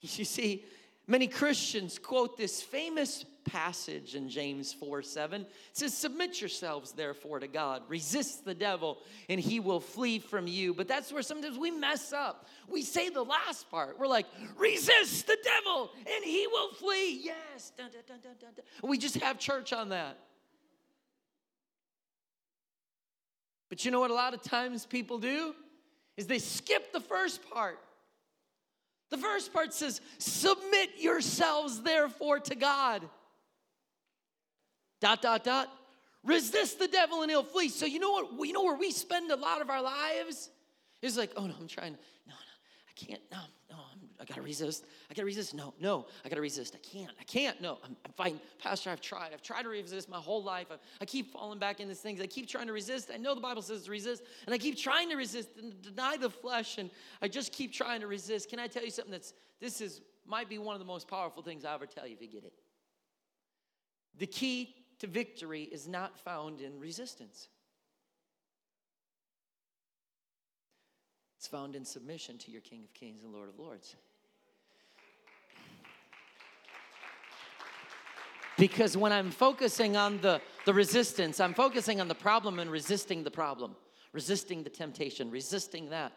You 0.00 0.26
see, 0.26 0.64
many 1.06 1.26
Christians 1.26 1.98
quote 1.98 2.36
this 2.36 2.62
famous 2.62 3.24
passage 3.44 4.14
in 4.14 4.28
James 4.28 4.72
4 4.72 5.02
7. 5.02 5.42
It 5.42 5.48
says, 5.72 5.96
Submit 5.96 6.40
yourselves, 6.40 6.92
therefore, 6.92 7.40
to 7.40 7.46
God. 7.46 7.82
Resist 7.88 8.44
the 8.44 8.54
devil, 8.54 8.98
and 9.28 9.38
he 9.38 9.60
will 9.60 9.80
flee 9.80 10.18
from 10.18 10.46
you. 10.46 10.74
But 10.74 10.88
that's 10.88 11.12
where 11.12 11.22
sometimes 11.22 11.58
we 11.58 11.70
mess 11.70 12.12
up. 12.12 12.48
We 12.68 12.82
say 12.82 13.10
the 13.10 13.22
last 13.22 13.70
part. 13.70 13.98
We're 13.98 14.06
like, 14.06 14.26
Resist 14.56 15.26
the 15.26 15.38
devil, 15.42 15.90
and 15.98 16.24
he 16.24 16.46
will 16.46 16.72
flee. 16.72 17.20
Yes. 17.22 17.72
Dun, 17.76 17.90
dun, 17.90 18.18
dun, 18.22 18.64
we 18.82 18.98
just 18.98 19.16
have 19.16 19.38
church 19.38 19.72
on 19.72 19.90
that. 19.90 20.18
But 23.68 23.84
you 23.84 23.90
know 23.90 24.00
what 24.00 24.10
a 24.10 24.14
lot 24.14 24.34
of 24.34 24.42
times 24.42 24.86
people 24.86 25.18
do? 25.18 25.54
Is 26.16 26.26
they 26.26 26.38
skip 26.38 26.92
the 26.92 27.00
first 27.00 27.40
part. 27.50 27.80
The 29.14 29.20
first 29.20 29.52
part 29.52 29.72
says, 29.72 30.00
Submit 30.18 30.90
yourselves, 30.98 31.82
therefore, 31.82 32.40
to 32.40 32.54
God 32.54 33.02
dot, 35.04 35.20
dot, 35.20 35.44
dot. 35.44 35.68
Resist 36.24 36.78
the 36.78 36.88
devil 36.88 37.20
and 37.20 37.30
he'll 37.30 37.42
flee. 37.42 37.68
So 37.68 37.84
you 37.84 37.98
know 37.98 38.10
what? 38.10 38.46
You 38.46 38.54
know 38.54 38.64
where 38.64 38.76
we 38.76 38.90
spend 38.90 39.30
a 39.30 39.36
lot 39.36 39.60
of 39.60 39.68
our 39.68 39.82
lives? 39.82 40.48
Is 41.02 41.18
like, 41.18 41.30
oh 41.36 41.46
no, 41.46 41.54
I'm 41.60 41.68
trying. 41.68 41.92
No, 41.92 42.32
no, 42.32 42.53
I 42.96 43.04
can't. 43.04 43.22
No, 43.32 43.38
no, 43.70 43.76
I'm, 43.76 44.00
i 44.20 44.24
got 44.24 44.36
to 44.36 44.42
resist. 44.42 44.84
I 45.10 45.14
got 45.14 45.22
to 45.22 45.26
resist. 45.26 45.54
No, 45.54 45.74
no, 45.80 46.06
I 46.24 46.28
got 46.28 46.36
to 46.36 46.40
resist. 46.40 46.76
I 46.76 46.96
can't. 46.96 47.10
I 47.18 47.24
can't. 47.24 47.60
No, 47.60 47.78
I'm, 47.84 47.96
I'm 48.04 48.12
fighting. 48.12 48.40
Pastor, 48.58 48.90
I've 48.90 49.00
tried. 49.00 49.30
I've 49.32 49.42
tried 49.42 49.62
to 49.62 49.68
resist 49.68 50.08
my 50.08 50.18
whole 50.18 50.42
life. 50.42 50.68
I, 50.70 50.76
I 51.00 51.04
keep 51.04 51.32
falling 51.32 51.58
back 51.58 51.80
into 51.80 51.94
things. 51.94 52.20
I 52.20 52.26
keep 52.26 52.48
trying 52.48 52.66
to 52.68 52.72
resist. 52.72 53.10
I 53.12 53.16
know 53.16 53.34
the 53.34 53.40
Bible 53.40 53.62
says 53.62 53.84
to 53.84 53.90
resist, 53.90 54.22
and 54.46 54.54
I 54.54 54.58
keep 54.58 54.76
trying 54.76 55.08
to 55.10 55.16
resist 55.16 55.50
and 55.60 55.80
deny 55.82 56.16
the 56.16 56.30
flesh, 56.30 56.78
and 56.78 56.90
I 57.20 57.28
just 57.28 57.52
keep 57.52 57.72
trying 57.72 58.00
to 58.00 58.06
resist. 58.06 58.48
Can 58.48 58.58
I 58.58 58.68
tell 58.68 58.84
you 58.84 58.90
something 58.90 59.12
that's 59.12 59.34
this 59.60 59.80
is 59.80 60.00
might 60.26 60.48
be 60.48 60.58
one 60.58 60.74
of 60.74 60.80
the 60.80 60.86
most 60.86 61.08
powerful 61.08 61.42
things 61.42 61.64
I 61.64 61.74
ever 61.74 61.86
tell 61.86 62.06
you 62.06 62.14
if 62.14 62.22
you 62.22 62.28
get 62.28 62.44
it. 62.44 62.54
The 64.18 64.26
key 64.26 64.74
to 65.00 65.06
victory 65.06 65.62
is 65.62 65.88
not 65.88 66.18
found 66.18 66.60
in 66.60 66.78
resistance. 66.78 67.48
It's 71.44 71.50
found 71.50 71.76
in 71.76 71.84
submission 71.84 72.38
to 72.38 72.50
your 72.50 72.62
King 72.62 72.84
of 72.84 72.94
Kings 72.94 73.22
and 73.22 73.30
Lord 73.30 73.50
of 73.50 73.58
Lords. 73.58 73.96
Because 78.56 78.96
when 78.96 79.12
I'm 79.12 79.30
focusing 79.30 79.94
on 79.94 80.22
the, 80.22 80.40
the 80.64 80.72
resistance, 80.72 81.40
I'm 81.40 81.52
focusing 81.52 82.00
on 82.00 82.08
the 82.08 82.14
problem 82.14 82.60
and 82.60 82.70
resisting 82.70 83.24
the 83.24 83.30
problem, 83.30 83.76
resisting 84.14 84.62
the 84.62 84.70
temptation, 84.70 85.30
resisting 85.30 85.90
that. 85.90 86.12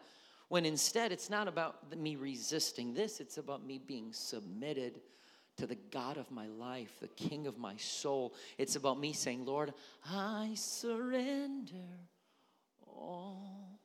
When 0.48 0.64
instead, 0.64 1.12
it's 1.12 1.28
not 1.28 1.46
about 1.46 1.94
me 1.94 2.16
resisting 2.16 2.94
this, 2.94 3.20
it's 3.20 3.36
about 3.36 3.66
me 3.66 3.76
being 3.76 4.14
submitted 4.14 4.98
to 5.58 5.66
the 5.66 5.76
God 5.90 6.16
of 6.16 6.30
my 6.30 6.46
life, 6.46 6.96
the 7.02 7.08
King 7.08 7.46
of 7.46 7.58
my 7.58 7.76
soul. 7.76 8.32
It's 8.56 8.76
about 8.76 8.98
me 8.98 9.12
saying, 9.12 9.44
Lord, 9.44 9.74
I 10.10 10.52
surrender 10.54 11.84
all. 12.86 13.77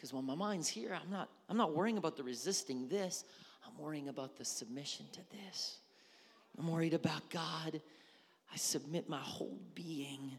Because 0.00 0.14
when 0.14 0.24
my 0.24 0.34
mind's 0.34 0.66
here, 0.66 0.98
I'm 0.98 1.10
not, 1.10 1.28
I'm 1.50 1.58
not 1.58 1.76
worrying 1.76 1.98
about 1.98 2.16
the 2.16 2.22
resisting 2.22 2.88
this. 2.88 3.22
I'm 3.66 3.76
worrying 3.76 4.08
about 4.08 4.34
the 4.34 4.46
submission 4.46 5.04
to 5.12 5.20
this. 5.30 5.80
I'm 6.58 6.68
worried 6.68 6.94
about 6.94 7.28
God. 7.28 7.82
I 8.50 8.56
submit 8.56 9.10
my 9.10 9.18
whole 9.18 9.58
being 9.74 10.38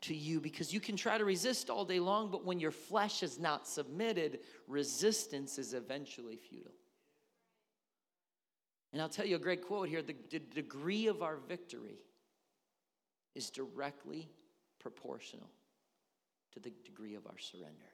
to 0.00 0.14
you 0.14 0.40
because 0.40 0.72
you 0.72 0.80
can 0.80 0.96
try 0.96 1.18
to 1.18 1.26
resist 1.26 1.68
all 1.68 1.84
day 1.84 2.00
long, 2.00 2.30
but 2.30 2.46
when 2.46 2.58
your 2.58 2.70
flesh 2.70 3.22
is 3.22 3.38
not 3.38 3.68
submitted, 3.68 4.38
resistance 4.66 5.58
is 5.58 5.74
eventually 5.74 6.36
futile. 6.36 6.72
And 8.94 9.02
I'll 9.02 9.10
tell 9.10 9.26
you 9.26 9.36
a 9.36 9.38
great 9.38 9.60
quote 9.60 9.90
here 9.90 10.00
the, 10.00 10.16
the 10.30 10.38
degree 10.38 11.06
of 11.08 11.22
our 11.22 11.36
victory 11.36 11.98
is 13.34 13.50
directly 13.50 14.30
proportional 14.78 15.50
to 16.54 16.60
the 16.60 16.72
degree 16.82 17.14
of 17.14 17.26
our 17.26 17.38
surrender. 17.38 17.92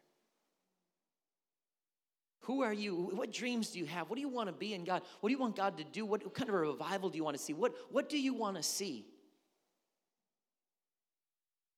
Who 2.40 2.62
are 2.62 2.72
you? 2.72 3.10
What 3.14 3.32
dreams 3.32 3.70
do 3.70 3.78
you 3.78 3.86
have? 3.86 4.08
What 4.08 4.16
do 4.16 4.20
you 4.22 4.28
want 4.28 4.48
to 4.48 4.52
be 4.54 4.74
in 4.74 4.84
God? 4.84 5.02
What 5.20 5.28
do 5.28 5.32
you 5.32 5.38
want 5.38 5.56
God 5.56 5.76
to 5.78 5.84
do? 5.84 6.06
What 6.06 6.34
kind 6.34 6.48
of 6.48 6.54
a 6.54 6.58
revival 6.58 7.10
do 7.10 7.16
you 7.16 7.24
want 7.24 7.36
to 7.36 7.42
see? 7.42 7.52
What, 7.52 7.74
what 7.90 8.08
do 8.08 8.18
you 8.18 8.34
want 8.34 8.56
to 8.56 8.62
see? 8.62 9.04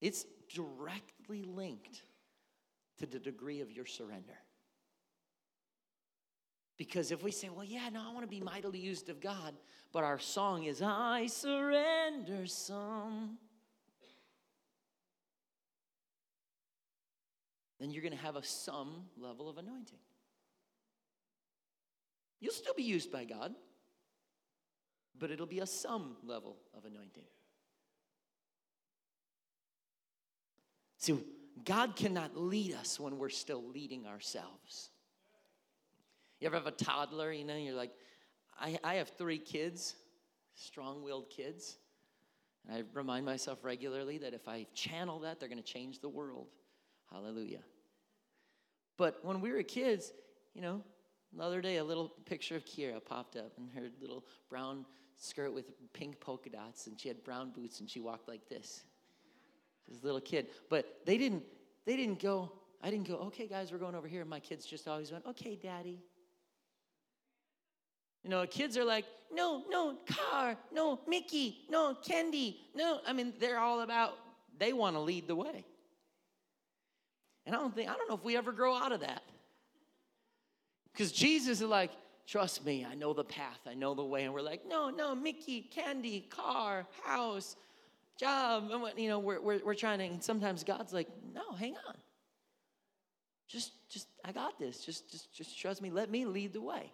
It's 0.01 0.25
directly 0.55 1.43
linked 1.43 2.03
to 2.99 3.07
the 3.07 3.19
degree 3.19 3.61
of 3.61 3.71
your 3.71 3.87
surrender. 3.87 4.39
Because 6.77 7.11
if 7.11 7.23
we 7.23 7.31
say, 7.31 7.51
well, 7.51 7.65
yeah, 7.65 7.89
no, 7.93 8.01
I 8.01 8.13
want 8.13 8.23
to 8.23 8.27
be 8.27 8.41
mightily 8.41 8.79
used 8.79 9.11
of 9.11 9.21
God, 9.21 9.55
but 9.93 10.03
our 10.03 10.19
song 10.19 10.65
is, 10.65 10.81
I 10.83 11.27
surrender 11.27 12.47
some, 12.47 13.37
then 17.79 17.91
you're 17.91 18.03
going 18.03 18.17
to 18.17 18.25
have 18.25 18.37
a 18.37 18.43
some 18.43 19.05
level 19.19 19.49
of 19.49 19.59
anointing. 19.59 19.99
You'll 22.41 22.53
still 22.53 22.75
be 22.75 22.83
used 22.83 23.13
by 23.13 23.25
God, 23.25 23.55
but 25.19 25.31
it'll 25.31 25.47
be 25.47 25.61
a 25.61 25.67
some 25.67 26.17
level 26.25 26.57
of 26.77 26.85
anointing. 26.85 27.25
See, 30.99 31.19
God 31.65 31.97
cannot 31.97 32.37
lead 32.37 32.75
us 32.75 32.99
when 32.99 33.19
we're 33.19 33.29
still 33.29 33.63
leading 33.63 34.07
ourselves. 34.07 34.91
You 36.41 36.47
ever 36.47 36.57
have 36.57 36.67
a 36.67 36.73
toddler, 36.73 37.33
you 37.33 37.45
know, 37.45 37.57
you're 37.57 37.75
like, 37.75 37.93
I, 38.59 38.79
I 38.83 38.95
have 38.95 39.11
three 39.11 39.39
kids, 39.39 39.95
strong 40.55 41.03
willed 41.03 41.31
kids. 41.31 41.77
And 42.67 42.77
I 42.77 42.83
remind 42.95 43.25
myself 43.27 43.65
regularly 43.65 44.19
that 44.19 44.35
if 44.35 44.49
I 44.49 44.67
channel 44.75 45.21
that, 45.21 45.41
they're 45.41 45.49
going 45.49 45.63
to 45.63 45.65
change 45.65 46.01
the 46.01 46.09
world. 46.09 46.49
Hallelujah. 47.11 47.63
But 48.97 49.25
when 49.25 49.41
we 49.41 49.53
were 49.53 49.63
kids, 49.63 50.13
you 50.55 50.61
know, 50.61 50.83
the 51.37 51.43
other 51.43 51.61
day 51.61 51.77
a 51.77 51.85
little 51.85 52.09
picture 52.25 52.57
of 52.57 52.65
Kira 52.65 53.05
popped 53.05 53.37
up 53.37 53.53
in 53.59 53.69
her 53.81 53.89
little 54.01 54.25
brown 54.49 54.85
skirt 55.17 55.53
with 55.53 55.67
pink 55.93 56.21
polka 56.21 56.51
dots, 56.51 56.87
and 56.87 56.99
she 56.99 57.09
had 57.09 57.23
brown 57.23 57.51
boots, 57.51 57.81
and 57.81 57.89
she 57.89 58.01
walked 58.01 58.29
like 58.29 58.49
this. 58.49 58.83
This 59.89 60.03
little 60.03 60.21
kid. 60.21 60.49
But 60.69 61.01
they 61.05 61.19
didn't, 61.19 61.43
they 61.87 61.97
didn't 61.97 62.21
go, 62.21 62.53
I 62.83 62.91
didn't 62.91 63.09
go, 63.09 63.17
okay, 63.17 63.47
guys, 63.47 63.73
we're 63.73 63.79
going 63.79 63.95
over 63.95 64.09
here. 64.09 64.23
And 64.23 64.31
my 64.31 64.41
kids 64.41 64.65
just 64.65 64.89
always 64.89 65.13
went, 65.13 65.27
okay, 65.27 65.57
daddy. 65.57 66.01
You 68.23 68.31
know, 68.31 68.47
kids 68.47 68.77
are 68.77 68.85
like, 68.85 69.05
no, 69.33 69.65
no, 69.71 69.97
car, 70.07 70.57
no, 70.73 71.01
Mickey, 71.07 71.65
no, 71.71 71.95
candy, 71.95 72.61
no. 72.75 73.01
I 73.07 73.13
mean, 73.13 73.33
they're 73.39 73.59
all 73.59 73.81
about, 73.81 74.15
they 74.59 74.73
want 74.73 74.97
to 74.97 75.01
lead 75.01 75.27
the 75.27 75.37
way. 75.37 75.65
And 77.47 77.55
I 77.55 77.59
don't 77.59 77.75
think, 77.75 77.89
I 77.89 77.95
don't 77.95 78.09
know 78.09 78.17
if 78.17 78.25
we 78.25 78.37
ever 78.37 78.53
grow 78.53 78.75
out 78.75 78.93
of 78.93 79.01
that. 79.01 79.23
Because 80.93 81.13
Jesus 81.13 81.61
is 81.61 81.67
like, 81.67 81.91
trust 82.27 82.65
me, 82.65 82.87
I 82.89 82.95
know 82.95 83.13
the 83.13 83.25
path, 83.25 83.61
I 83.69 83.75
know 83.75 83.95
the 83.95 84.05
way. 84.05 84.25
And 84.25 84.35
we're 84.35 84.43
like, 84.43 84.63
no, 84.67 84.91
no, 84.91 85.15
Mickey, 85.15 85.63
candy, 85.63 86.29
car, 86.31 86.87
house, 87.05 87.57
job. 88.19 88.71
And 88.71 88.99
You 88.99 89.09
know, 89.09 89.19
we're, 89.19 89.41
we're, 89.41 89.61
we're 89.65 89.75
trying 89.75 89.99
to, 89.99 90.05
and 90.05 90.23
sometimes 90.23 90.65
God's 90.65 90.93
like, 90.93 91.09
no, 91.35 91.53
hang 91.59 91.77
on. 91.89 91.95
Just, 93.49 93.73
just, 93.89 94.07
I 94.25 94.31
got 94.31 94.59
this. 94.59 94.85
Just, 94.85 95.11
just, 95.11 95.35
just 95.35 95.59
trust 95.59 95.83
me. 95.83 95.91
Let 95.91 96.11
me 96.11 96.25
lead 96.25 96.53
the 96.53 96.61
way. 96.61 96.93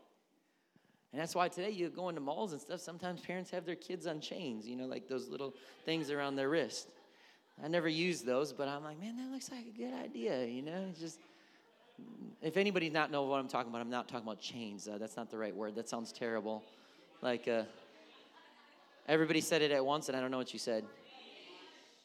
And 1.13 1.21
that's 1.21 1.35
why 1.35 1.49
today 1.49 1.71
you 1.71 1.89
go 1.89 2.09
into 2.09 2.21
malls 2.21 2.53
and 2.53 2.61
stuff. 2.61 2.81
Sometimes 2.81 3.21
parents 3.21 3.51
have 3.51 3.65
their 3.65 3.75
kids 3.75 4.07
on 4.07 4.21
chains, 4.21 4.67
you 4.67 4.77
know, 4.77 4.87
like 4.87 5.09
those 5.09 5.29
little 5.29 5.55
things 5.85 6.11
around 6.11 6.37
their 6.37 6.49
wrist. 6.49 6.89
I 7.63 7.69
never 7.69 7.89
use 7.89 8.23
those, 8.23 8.53
but 8.53 8.69
I'm 8.69 8.85
like, 8.85 9.01
man, 9.01 9.17
that 9.17 9.31
looks 9.33 9.51
like 9.51 9.67
a 9.67 9.79
good 9.79 9.95
idea, 9.95 10.45
you 10.45 10.63
know? 10.63 10.93
Just, 10.99 11.21
if 12.43 12.57
anybody 12.57 12.91
not 12.91 13.11
know 13.11 13.25
what 13.25 13.39
I'm 13.39 13.49
talking 13.49 13.71
about, 13.71 13.81
I'm 13.81 13.91
not 13.91 14.09
talking 14.09 14.27
about 14.27 14.41
chains. 14.41 14.89
Uh, 14.89 14.99
that's 14.99 15.17
not 15.17 15.31
the 15.31 15.39
right 15.39 15.55
word. 15.55 15.75
That 15.75 15.89
sounds 15.89 16.13
terrible. 16.13 16.63
Like, 17.23 17.49
uh, 17.49 17.63
everybody 19.09 19.41
said 19.41 19.63
it 19.63 19.71
at 19.71 19.85
once, 19.85 20.09
and 20.09 20.17
I 20.17 20.21
don't 20.21 20.31
know 20.31 20.39
what 20.39 20.53
you 20.53 20.59
said. 20.59 20.85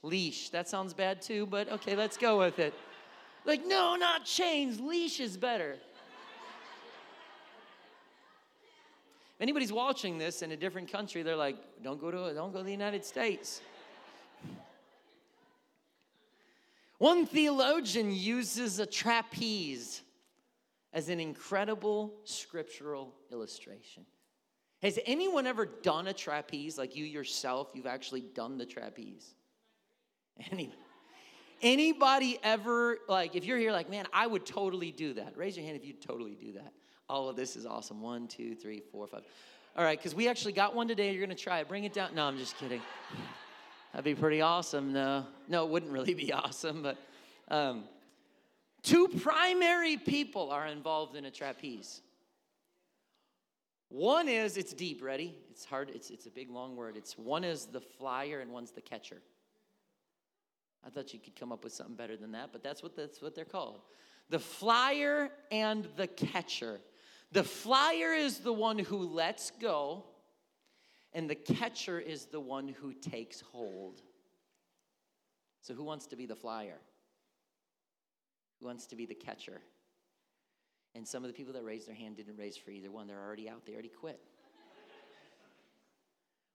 Leash. 0.04 0.50
That 0.50 0.68
sounds 0.68 0.94
bad 0.94 1.22
too, 1.22 1.46
but 1.46 1.72
okay, 1.72 1.96
let's 1.96 2.18
go 2.18 2.40
with 2.40 2.60
it. 2.60 2.74
Like, 3.46 3.66
no, 3.66 3.96
not 3.96 4.26
chains. 4.26 4.80
Leash 4.80 5.20
is 5.20 5.38
better. 5.38 5.78
If 9.36 9.42
anybody's 9.42 9.74
watching 9.74 10.18
this 10.18 10.44
in 10.44 10.52
a 10.52 10.58
different 10.58 10.92
country, 10.92 11.24
they're 11.24 11.36
like, 11.36 11.56
don't 11.84 12.00
go 12.00 12.12
to 12.12 12.34
don't 12.34 12.52
go 12.52 12.60
to 12.60 12.64
the 12.64 12.72
United 12.72 13.04
States. 13.04 13.62
One 17.02 17.26
theologian 17.26 18.12
uses 18.14 18.78
a 18.78 18.86
trapeze 18.86 20.04
as 20.94 21.10
an 21.10 21.20
incredible 21.20 22.14
scriptural 22.26 23.16
illustration. 23.32 24.06
Has 24.84 25.00
anyone 25.08 25.48
ever 25.48 25.66
done 25.66 26.06
a 26.06 26.14
trapeze 26.14 26.78
like 26.78 26.96
you 26.96 27.04
yourself? 27.04 27.70
You've 27.74 27.88
actually 27.88 28.22
done 28.22 28.60
the 28.60 28.68
trapeze. 28.68 29.34
Any, 30.52 30.72
anybody 31.64 32.38
ever, 32.44 33.00
like, 33.10 33.36
if 33.36 33.46
you're 33.46 33.58
here, 33.58 33.72
like, 33.72 33.90
man, 33.90 34.06
I 34.14 34.28
would 34.28 34.46
totally 34.46 34.92
do 34.92 35.16
that. 35.16 35.36
Raise 35.36 35.58
your 35.58 35.66
hand 35.66 35.78
if 35.78 35.84
you 35.84 35.94
totally 35.94 36.36
do 36.36 36.54
that. 36.54 36.72
All 37.10 37.28
of 37.28 37.36
this 37.36 37.56
is 37.56 37.66
awesome. 37.66 38.00
One, 38.04 38.28
two, 38.28 38.54
three, 38.54 38.84
four, 38.92 39.08
five. 39.08 39.24
All 39.76 39.84
right, 39.84 39.98
because 39.98 40.14
we 40.14 40.28
actually 40.28 40.54
got 40.54 40.76
one 40.76 40.88
today. 40.88 41.12
You're 41.12 41.26
going 41.26 41.36
to 41.36 41.44
try 41.44 41.62
it. 41.62 41.68
Bring 41.68 41.84
it 41.84 41.94
down. 41.94 42.14
No, 42.14 42.26
I'm 42.26 42.38
just 42.38 42.60
kidding. 42.60 42.82
That'd 43.92 44.06
be 44.06 44.16
pretty 44.16 44.42
awesome. 44.42 44.94
No, 44.94 45.26
no, 45.48 45.66
it 45.66 45.70
wouldn't 45.70 45.92
really 45.92 46.14
be 46.14 46.32
awesome, 46.34 46.82
but 46.82 46.98
um, 47.50 47.84
two 48.84 49.08
primary 49.08 49.98
people 49.98 50.52
are 50.52 50.68
involved 50.68 51.16
in 51.16 51.26
a 51.26 51.32
trapeze. 51.32 52.02
One 53.90 54.30
is, 54.30 54.56
it's 54.56 54.74
deep, 54.74 55.04
ready? 55.04 55.36
It's 55.50 55.66
hard, 55.66 55.90
it's, 55.90 56.10
it's 56.10 56.26
a 56.26 56.30
big 56.30 56.50
long 56.50 56.78
word. 56.78 56.96
It's 56.96 57.18
one 57.18 57.44
is 57.44 57.66
the 57.66 57.82
flyer 57.82 58.40
and 58.40 58.52
one's 58.52 58.72
the 58.72 58.80
catcher. 58.80 59.22
I 60.86 60.90
thought 60.90 61.14
you 61.14 61.20
could 61.20 61.36
come 61.36 61.52
up 61.52 61.66
with 61.66 61.74
something 61.74 61.96
better 61.96 62.16
than 62.16 62.32
that, 62.32 62.50
but 62.54 62.64
that's 62.64 62.82
what, 62.82 62.96
that's 62.96 63.22
what 63.22 63.36
they're 63.36 63.44
called. 63.44 63.82
The 64.30 64.40
flyer 64.40 65.30
and 65.52 65.88
the 65.98 66.08
catcher. 66.08 66.80
The 67.34 67.44
flyer 67.44 68.14
is 68.14 68.40
the 68.40 68.54
one 68.54 68.80
who 68.80 68.98
lets 68.98 69.52
go, 69.52 70.06
and 71.14 71.30
the 71.30 71.36
catcher 71.36 72.00
is 72.00 72.26
the 72.26 72.40
one 72.40 72.68
who 72.68 72.94
takes 72.94 73.42
hold. 73.42 74.02
So, 75.62 75.74
who 75.74 75.84
wants 75.84 76.08
to 76.08 76.16
be 76.16 76.26
the 76.26 76.36
flyer? 76.36 76.80
Who 78.60 78.68
wants 78.68 78.86
to 78.88 78.96
be 78.96 79.06
the 79.06 79.16
catcher? 79.16 79.62
And 80.96 81.08
some 81.08 81.24
of 81.24 81.30
the 81.30 81.34
people 81.34 81.54
that 81.54 81.64
raised 81.64 81.88
their 81.88 81.96
hand 81.96 82.18
didn't 82.18 82.38
raise 82.38 82.58
for 82.58 82.72
either 82.72 82.92
one. 82.92 83.08
They're 83.08 83.22
already 83.22 83.50
out, 83.50 83.66
they 83.66 83.74
already 83.74 83.90
quit. 83.90 84.20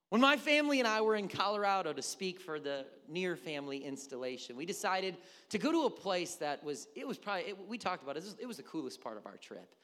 When 0.08 0.20
my 0.20 0.36
family 0.36 0.78
and 0.78 0.86
I 0.86 1.00
were 1.00 1.16
in 1.16 1.26
Colorado 1.26 1.92
to 1.92 2.02
speak 2.02 2.40
for 2.40 2.60
the 2.60 2.86
Near 3.08 3.34
Family 3.34 3.84
installation, 3.84 4.54
we 4.56 4.64
decided 4.64 5.16
to 5.50 5.58
go 5.58 5.72
to 5.72 5.86
a 5.86 5.90
place 5.90 6.36
that 6.36 6.62
was, 6.62 6.86
it 6.94 7.06
was 7.06 7.18
probably, 7.18 7.50
it, 7.50 7.68
we 7.68 7.76
talked 7.76 8.04
about 8.04 8.16
it, 8.16 8.20
it 8.20 8.24
was, 8.24 8.36
it 8.42 8.46
was 8.46 8.56
the 8.56 8.62
coolest 8.62 9.00
part 9.00 9.16
of 9.16 9.26
our 9.26 9.36
trip 9.36 9.74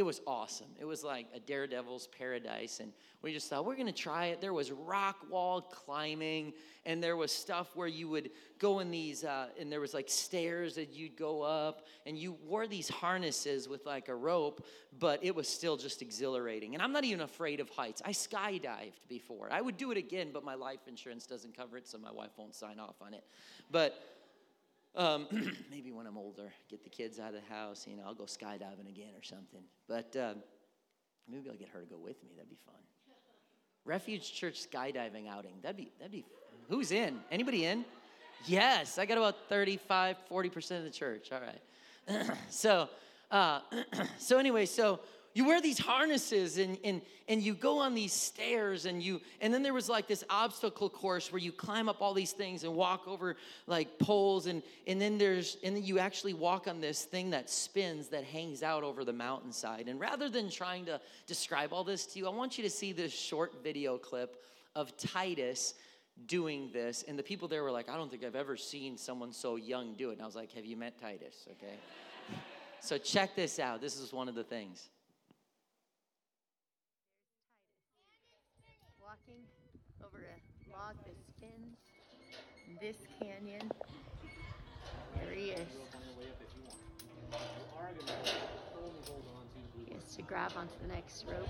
it 0.00 0.06
was 0.06 0.22
awesome. 0.26 0.68
It 0.80 0.86
was 0.86 1.04
like 1.04 1.26
a 1.34 1.40
daredevil's 1.40 2.06
paradise. 2.06 2.80
And 2.80 2.90
we 3.20 3.34
just 3.34 3.50
thought, 3.50 3.66
we're 3.66 3.74
going 3.74 3.86
to 3.86 3.92
try 3.92 4.28
it. 4.28 4.40
There 4.40 4.54
was 4.54 4.72
rock 4.72 5.26
wall 5.30 5.60
climbing, 5.60 6.54
and 6.86 7.02
there 7.02 7.18
was 7.18 7.30
stuff 7.30 7.76
where 7.76 7.86
you 7.86 8.08
would 8.08 8.30
go 8.58 8.78
in 8.78 8.90
these, 8.90 9.24
uh, 9.24 9.48
and 9.60 9.70
there 9.70 9.78
was 9.78 9.92
like 9.92 10.08
stairs 10.08 10.74
that 10.76 10.94
you'd 10.94 11.18
go 11.18 11.42
up, 11.42 11.86
and 12.06 12.16
you 12.16 12.32
wore 12.46 12.66
these 12.66 12.88
harnesses 12.88 13.68
with 13.68 13.84
like 13.84 14.08
a 14.08 14.14
rope, 14.14 14.64
but 14.98 15.22
it 15.22 15.34
was 15.34 15.46
still 15.46 15.76
just 15.76 16.00
exhilarating. 16.00 16.72
And 16.72 16.82
I'm 16.82 16.92
not 16.92 17.04
even 17.04 17.20
afraid 17.20 17.60
of 17.60 17.68
heights. 17.68 18.00
I 18.02 18.12
skydived 18.12 19.06
before. 19.06 19.52
I 19.52 19.60
would 19.60 19.76
do 19.76 19.90
it 19.90 19.98
again, 19.98 20.30
but 20.32 20.44
my 20.44 20.54
life 20.54 20.80
insurance 20.88 21.26
doesn't 21.26 21.54
cover 21.54 21.76
it, 21.76 21.86
so 21.86 21.98
my 21.98 22.10
wife 22.10 22.30
won't 22.38 22.54
sign 22.54 22.78
off 22.78 22.96
on 23.02 23.12
it. 23.12 23.24
But 23.70 24.00
um, 24.94 25.26
maybe 25.70 25.92
when 25.92 26.06
I'm 26.06 26.18
older, 26.18 26.52
get 26.68 26.82
the 26.84 26.90
kids 26.90 27.18
out 27.18 27.34
of 27.34 27.40
the 27.42 27.54
house, 27.54 27.86
you 27.86 27.96
know, 27.96 28.02
I'll 28.06 28.14
go 28.14 28.24
skydiving 28.24 28.88
again 28.88 29.14
or 29.16 29.22
something. 29.22 29.62
But 29.88 30.14
uh, 30.16 30.34
maybe 31.28 31.48
I'll 31.48 31.56
get 31.56 31.68
her 31.68 31.80
to 31.80 31.86
go 31.86 31.98
with 31.98 32.22
me. 32.24 32.30
That'd 32.36 32.50
be 32.50 32.58
fun. 32.64 32.74
Refuge 33.84 34.32
Church 34.32 34.60
skydiving 34.70 35.28
outing. 35.28 35.54
That'd 35.62 35.76
be, 35.76 35.92
that'd 35.98 36.12
be, 36.12 36.24
who's 36.68 36.92
in? 36.92 37.18
Anybody 37.30 37.64
in? 37.64 37.84
Yes, 38.46 38.98
I 38.98 39.06
got 39.06 39.18
about 39.18 39.36
35, 39.48 40.16
40% 40.30 40.78
of 40.78 40.84
the 40.84 40.90
church. 40.90 41.30
All 41.32 41.40
right. 41.40 42.36
so, 42.50 42.88
uh, 43.30 43.60
so 44.18 44.38
anyway, 44.38 44.66
so 44.66 45.00
you 45.32 45.46
wear 45.46 45.60
these 45.60 45.78
harnesses 45.78 46.58
and, 46.58 46.76
and, 46.82 47.00
and 47.28 47.40
you 47.40 47.54
go 47.54 47.78
on 47.78 47.94
these 47.94 48.12
stairs 48.12 48.84
and 48.84 49.02
you 49.02 49.20
and 49.40 49.54
then 49.54 49.62
there 49.62 49.72
was 49.72 49.88
like 49.88 50.08
this 50.08 50.24
obstacle 50.28 50.90
course 50.90 51.30
where 51.30 51.40
you 51.40 51.52
climb 51.52 51.88
up 51.88 52.00
all 52.00 52.14
these 52.14 52.32
things 52.32 52.64
and 52.64 52.74
walk 52.74 53.06
over 53.06 53.36
like 53.66 53.98
poles 53.98 54.46
and 54.46 54.62
and 54.88 55.00
then 55.00 55.18
there's 55.18 55.56
and 55.62 55.76
then 55.76 55.84
you 55.84 55.98
actually 55.98 56.34
walk 56.34 56.66
on 56.66 56.80
this 56.80 57.04
thing 57.04 57.30
that 57.30 57.48
spins 57.48 58.08
that 58.08 58.24
hangs 58.24 58.62
out 58.62 58.82
over 58.82 59.04
the 59.04 59.12
mountainside. 59.12 59.88
And 59.88 60.00
rather 60.00 60.28
than 60.28 60.50
trying 60.50 60.86
to 60.86 61.00
describe 61.26 61.72
all 61.72 61.84
this 61.84 62.06
to 62.06 62.18
you 62.18 62.26
i 62.26 62.30
want 62.30 62.58
you 62.58 62.64
to 62.64 62.70
see 62.70 62.92
this 62.92 63.12
short 63.12 63.62
video 63.62 63.98
clip 63.98 64.42
of 64.74 64.96
titus 64.96 65.74
doing 66.26 66.70
this. 66.72 67.04
And 67.06 67.18
the 67.18 67.22
people 67.22 67.46
there 67.46 67.62
were 67.62 67.70
like 67.70 67.88
i 67.88 67.96
don't 67.96 68.10
think 68.10 68.24
i've 68.24 68.34
ever 68.34 68.56
seen 68.56 68.98
someone 68.98 69.32
so 69.32 69.54
young 69.54 69.94
do 69.94 70.10
it. 70.10 70.14
And 70.14 70.22
i 70.22 70.26
was 70.26 70.34
like 70.34 70.50
have 70.52 70.64
you 70.64 70.76
met 70.76 71.00
titus? 71.00 71.46
Okay. 71.52 71.74
So 72.82 72.96
check 72.96 73.36
this 73.36 73.58
out. 73.58 73.82
This 73.82 73.98
is 73.98 74.10
one 74.10 74.26
of 74.26 74.34
the 74.34 74.42
things. 74.42 74.88
walking 79.10 79.42
over 80.06 80.22
a 80.22 80.38
log 80.70 80.94
that 81.02 81.18
spins 81.26 81.74
in 82.68 82.69
this 82.80 82.96
canyon. 83.20 83.70
There 85.14 85.34
he 85.34 85.50
is. 85.50 85.68
He 89.86 89.94
has 89.94 90.16
to 90.16 90.22
grab 90.22 90.52
onto 90.56 90.72
the 90.80 90.88
next 90.88 91.26
rope. 91.28 91.48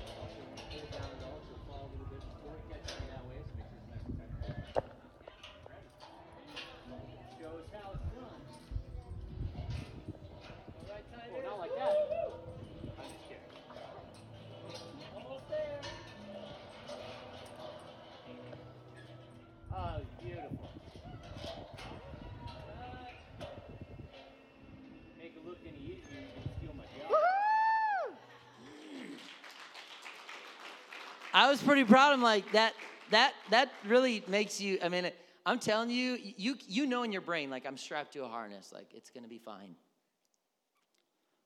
Was 31.51 31.63
pretty 31.63 31.85
proud. 31.85 32.13
I'm 32.13 32.23
like 32.23 32.51
that. 32.53 32.75
That 33.11 33.35
that 33.51 33.73
really 33.87 34.23
makes 34.29 34.61
you. 34.61 34.79
I 34.83 34.89
mean, 34.89 35.11
I'm 35.45 35.59
telling 35.59 35.91
you, 35.91 36.17
you 36.37 36.57
you 36.67 36.87
know 36.87 37.03
in 37.03 37.13
your 37.13 37.23
brain, 37.23 37.51
like 37.51 37.67
I'm 37.67 37.77
strapped 37.77 38.13
to 38.13 38.25
a 38.25 38.29
harness, 38.29 38.71
like 38.73 38.87
it's 38.95 39.11
gonna 39.11 39.29
be 39.29 39.39
fine. 39.39 39.75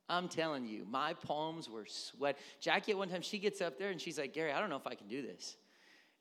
I'm 0.08 0.28
telling 0.28 0.66
you, 0.66 0.84
my 0.90 1.14
palms 1.14 1.70
were 1.70 1.86
sweat. 1.88 2.36
Jackie 2.60 2.92
at 2.92 2.98
one 2.98 3.08
time 3.08 3.22
she 3.22 3.38
gets 3.38 3.62
up 3.62 3.78
there 3.78 3.90
and 3.90 3.98
she's 3.98 4.18
like, 4.18 4.34
Gary, 4.34 4.52
I 4.52 4.60
don't 4.60 4.68
know 4.68 4.76
if 4.76 4.86
I 4.86 4.94
can 4.94 5.08
do 5.08 5.22
this. 5.22 5.56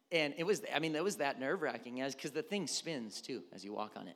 And 0.10 0.34
it 0.38 0.46
was, 0.46 0.62
I 0.74 0.80
mean, 0.80 0.96
it 0.96 1.04
was 1.04 1.18
that 1.18 1.38
nerve 1.38 1.62
wracking 1.62 2.00
as 2.00 2.16
because 2.16 2.32
the 2.32 2.44
thing 2.44 2.68
spins 2.68 3.22
too 3.22 3.44
as 3.54 3.66
you 3.66 3.74
walk 3.74 3.94
on 3.98 4.08
it. 4.08 4.16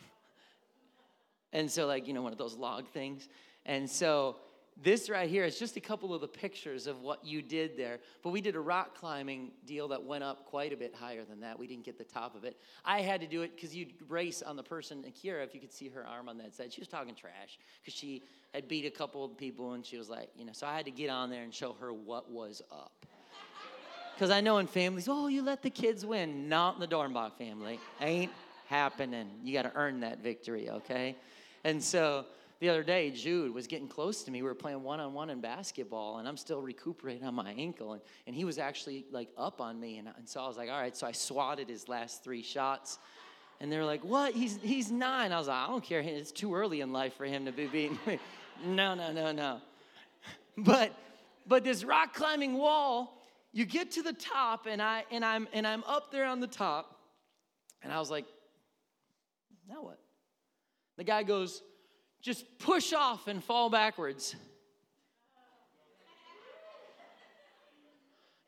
and 1.52 1.70
so, 1.70 1.86
like, 1.86 2.08
you 2.08 2.14
know, 2.14 2.22
one 2.22 2.32
of 2.32 2.38
those 2.38 2.54
log 2.54 2.88
things. 2.88 3.28
And 3.66 3.90
so 3.90 4.36
this 4.82 5.08
right 5.08 5.30
here 5.30 5.44
is 5.44 5.58
just 5.58 5.76
a 5.76 5.80
couple 5.80 6.12
of 6.12 6.20
the 6.20 6.28
pictures 6.28 6.86
of 6.86 7.00
what 7.00 7.24
you 7.24 7.42
did 7.42 7.76
there. 7.76 8.00
But 8.22 8.30
we 8.30 8.40
did 8.40 8.56
a 8.56 8.60
rock 8.60 8.98
climbing 8.98 9.52
deal 9.66 9.86
that 9.88 10.02
went 10.02 10.24
up 10.24 10.46
quite 10.46 10.72
a 10.72 10.76
bit 10.76 10.94
higher 10.94 11.24
than 11.24 11.40
that. 11.40 11.58
We 11.58 11.68
didn't 11.68 11.84
get 11.84 11.96
the 11.96 12.04
top 12.04 12.34
of 12.34 12.44
it. 12.44 12.56
I 12.84 13.00
had 13.00 13.20
to 13.20 13.26
do 13.26 13.42
it 13.42 13.54
because 13.54 13.74
you'd 13.74 13.92
race 14.08 14.42
on 14.42 14.56
the 14.56 14.64
person, 14.64 15.04
Akira, 15.06 15.44
if 15.44 15.54
you 15.54 15.60
could 15.60 15.72
see 15.72 15.88
her 15.88 16.04
arm 16.04 16.28
on 16.28 16.38
that 16.38 16.54
side. 16.54 16.72
She 16.72 16.80
was 16.80 16.88
talking 16.88 17.14
trash 17.14 17.58
because 17.80 17.94
she 17.94 18.24
had 18.52 18.66
beat 18.66 18.84
a 18.84 18.90
couple 18.90 19.24
of 19.24 19.36
people 19.38 19.74
and 19.74 19.86
she 19.86 19.96
was 19.96 20.10
like, 20.10 20.30
you 20.36 20.44
know, 20.44 20.52
so 20.52 20.66
I 20.66 20.76
had 20.76 20.86
to 20.86 20.90
get 20.90 21.08
on 21.08 21.30
there 21.30 21.44
and 21.44 21.54
show 21.54 21.74
her 21.74 21.92
what 21.92 22.30
was 22.30 22.60
up. 22.72 23.06
Because 24.14 24.30
I 24.30 24.40
know 24.40 24.58
in 24.58 24.66
families, 24.66 25.08
oh, 25.08 25.28
you 25.28 25.42
let 25.42 25.62
the 25.62 25.70
kids 25.70 26.04
win. 26.04 26.48
Not 26.48 26.74
in 26.74 26.80
the 26.80 26.88
Dornbach 26.88 27.36
family. 27.36 27.80
Ain't 28.00 28.32
happening. 28.66 29.28
You 29.42 29.52
got 29.52 29.62
to 29.62 29.72
earn 29.74 30.00
that 30.00 30.20
victory, 30.20 30.70
okay? 30.70 31.16
And 31.64 31.82
so 31.82 32.26
the 32.64 32.70
other 32.70 32.82
day, 32.82 33.10
Jude 33.10 33.52
was 33.52 33.66
getting 33.66 33.88
close 33.88 34.22
to 34.22 34.30
me. 34.30 34.40
We 34.40 34.48
were 34.48 34.54
playing 34.54 34.82
one 34.82 34.98
on 34.98 35.12
one 35.12 35.28
in 35.28 35.42
basketball, 35.42 36.16
and 36.16 36.26
I'm 36.26 36.38
still 36.38 36.62
recuperating 36.62 37.22
on 37.22 37.34
my 37.34 37.52
ankle. 37.52 37.92
And, 37.92 38.02
and 38.26 38.34
he 38.34 38.46
was 38.46 38.58
actually 38.58 39.04
like 39.10 39.28
up 39.36 39.60
on 39.60 39.78
me. 39.78 39.98
And, 39.98 40.08
and 40.16 40.26
so 40.26 40.42
I 40.42 40.48
was 40.48 40.56
like, 40.56 40.70
all 40.70 40.80
right. 40.80 40.96
So 40.96 41.06
I 41.06 41.12
swatted 41.12 41.68
his 41.68 41.90
last 41.90 42.24
three 42.24 42.42
shots. 42.42 42.98
And 43.60 43.70
they're 43.70 43.84
like, 43.84 44.02
what? 44.02 44.32
He's, 44.32 44.58
he's 44.62 44.90
nine. 44.90 45.30
I 45.30 45.38
was 45.38 45.48
like, 45.48 45.58
I 45.58 45.66
don't 45.66 45.84
care. 45.84 46.00
It's 46.00 46.32
too 46.32 46.54
early 46.54 46.80
in 46.80 46.90
life 46.90 47.12
for 47.18 47.26
him 47.26 47.44
to 47.44 47.52
be 47.52 47.66
beating 47.66 47.98
me. 48.06 48.18
no, 48.64 48.94
no, 48.94 49.12
no, 49.12 49.30
no. 49.30 49.60
But, 50.56 50.94
but 51.46 51.64
this 51.64 51.84
rock 51.84 52.14
climbing 52.14 52.54
wall, 52.54 53.20
you 53.52 53.66
get 53.66 53.90
to 53.90 54.02
the 54.02 54.14
top, 54.14 54.66
and, 54.66 54.80
I, 54.80 55.04
and, 55.10 55.22
I'm, 55.22 55.48
and 55.52 55.66
I'm 55.66 55.84
up 55.84 56.10
there 56.12 56.24
on 56.24 56.40
the 56.40 56.46
top. 56.46 56.96
And 57.82 57.92
I 57.92 57.98
was 57.98 58.10
like, 58.10 58.24
now 59.68 59.82
what? 59.82 59.98
The 60.96 61.04
guy 61.04 61.24
goes, 61.24 61.60
just 62.24 62.58
push 62.58 62.94
off 62.94 63.28
and 63.28 63.44
fall 63.44 63.68
backwards. 63.68 64.34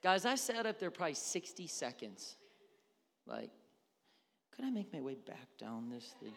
Guys, 0.03 0.25
I 0.25 0.37
sat 0.37 0.65
up 0.65 0.81
there 0.81 0.91
probably 0.91 1.15
60 1.15 1.67
seconds. 1.67 2.37
Like, 3.27 3.51
could 4.55 4.65
I 4.65 4.71
make 4.71 4.93
my 4.93 5.01
way 5.03 5.15
back 5.15 5.49
down 5.59 5.91
this 5.91 6.15
thing? 6.21 6.33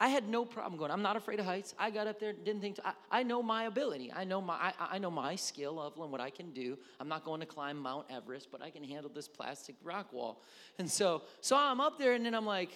I 0.00 0.08
had 0.08 0.26
no 0.28 0.44
problem 0.44 0.78
going. 0.78 0.90
I'm 0.90 1.02
not 1.02 1.16
afraid 1.16 1.38
of 1.38 1.44
heights. 1.44 1.74
I 1.78 1.90
got 1.90 2.06
up 2.06 2.18
there, 2.18 2.32
didn't 2.32 2.60
think. 2.60 2.76
To, 2.76 2.88
I, 2.88 2.92
I 3.10 3.22
know 3.22 3.42
my 3.42 3.64
ability. 3.64 4.10
I 4.12 4.24
know 4.24 4.40
my. 4.40 4.54
I, 4.54 4.72
I 4.92 4.98
know 4.98 5.10
my 5.10 5.36
skill 5.36 5.74
level 5.74 6.02
and 6.02 6.10
what 6.10 6.20
I 6.20 6.30
can 6.30 6.52
do. 6.52 6.76
I'm 6.98 7.08
not 7.08 7.24
going 7.24 7.40
to 7.40 7.46
climb 7.46 7.78
Mount 7.78 8.06
Everest, 8.10 8.50
but 8.50 8.62
I 8.62 8.70
can 8.70 8.82
handle 8.82 9.10
this 9.14 9.28
plastic 9.28 9.76
rock 9.84 10.12
wall. 10.12 10.42
And 10.78 10.90
so, 10.90 11.22
so 11.40 11.56
I'm 11.56 11.80
up 11.80 11.98
there, 12.00 12.14
and 12.14 12.26
then 12.26 12.34
I'm 12.34 12.46
like, 12.46 12.70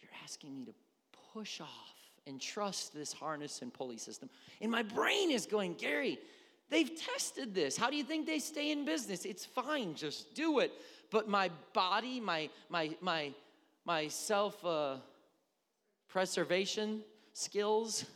"You're 0.00 0.10
asking 0.24 0.56
me 0.56 0.64
to 0.64 0.72
push 1.38 1.60
off 1.60 1.94
and 2.26 2.40
trust 2.40 2.94
this 2.94 3.12
harness 3.12 3.62
and 3.62 3.72
pulley 3.72 3.98
system." 3.98 4.28
And 4.60 4.70
my 4.70 4.82
brain 4.82 5.30
is 5.30 5.46
going, 5.46 5.74
Gary. 5.74 6.18
They've 6.68 6.92
tested 7.14 7.54
this. 7.54 7.76
How 7.76 7.90
do 7.90 7.96
you 7.96 8.04
think 8.04 8.26
they 8.26 8.40
stay 8.40 8.72
in 8.72 8.84
business? 8.84 9.24
It's 9.24 9.44
fine, 9.44 9.94
just 9.94 10.34
do 10.34 10.58
it. 10.58 10.72
But 11.10 11.28
my 11.28 11.50
body, 11.72 12.20
my 12.20 12.50
my 12.68 12.96
my 13.00 13.32
my 13.84 14.08
self. 14.08 14.64
Uh, 14.64 14.96
preservation 16.16 17.02
skills 17.34 18.06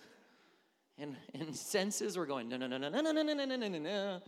and, 0.96 1.16
and 1.34 1.54
senses 1.54 2.16
were 2.16 2.24
going, 2.24 2.48
no, 2.48 2.56
no, 2.56 2.66
no, 2.66 2.78
no, 2.78 2.88
no, 2.88 3.00
no, 3.00 3.12
no, 3.12 3.34
no, 3.34 3.56
no, 3.56 3.68
no. 3.68 4.20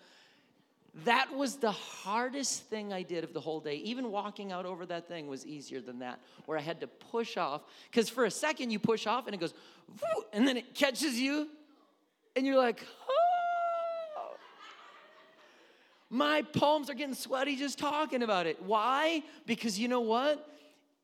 That 1.04 1.34
was 1.34 1.56
the 1.56 1.70
hardest 1.72 2.64
thing 2.64 2.92
I 2.92 3.02
did 3.02 3.24
of 3.24 3.32
the 3.32 3.40
whole 3.40 3.60
day. 3.60 3.76
Even 3.76 4.10
walking 4.10 4.52
out 4.52 4.66
over 4.66 4.84
that 4.86 5.08
thing 5.08 5.26
was 5.26 5.46
easier 5.46 5.80
than 5.80 6.00
that, 6.00 6.20
where 6.44 6.58
I 6.58 6.60
had 6.60 6.80
to 6.80 6.86
push 6.86 7.36
off. 7.38 7.62
Because 7.90 8.10
for 8.10 8.26
a 8.26 8.30
second 8.30 8.70
you 8.70 8.78
push 8.78 9.06
off 9.06 9.26
and 9.26 9.34
it 9.34 9.38
goes, 9.38 9.54
and 10.32 10.46
then 10.46 10.58
it 10.58 10.74
catches 10.74 11.18
you, 11.18 11.48
and 12.36 12.46
you're 12.46 12.58
like, 12.58 12.84
oh. 13.08 14.34
My 16.10 16.42
palms 16.42 16.90
are 16.90 16.94
getting 16.94 17.14
sweaty 17.14 17.56
just 17.56 17.78
talking 17.78 18.22
about 18.22 18.46
it. 18.46 18.62
Why? 18.62 19.22
Because 19.46 19.78
you 19.78 19.88
know 19.88 20.00
what? 20.00 20.48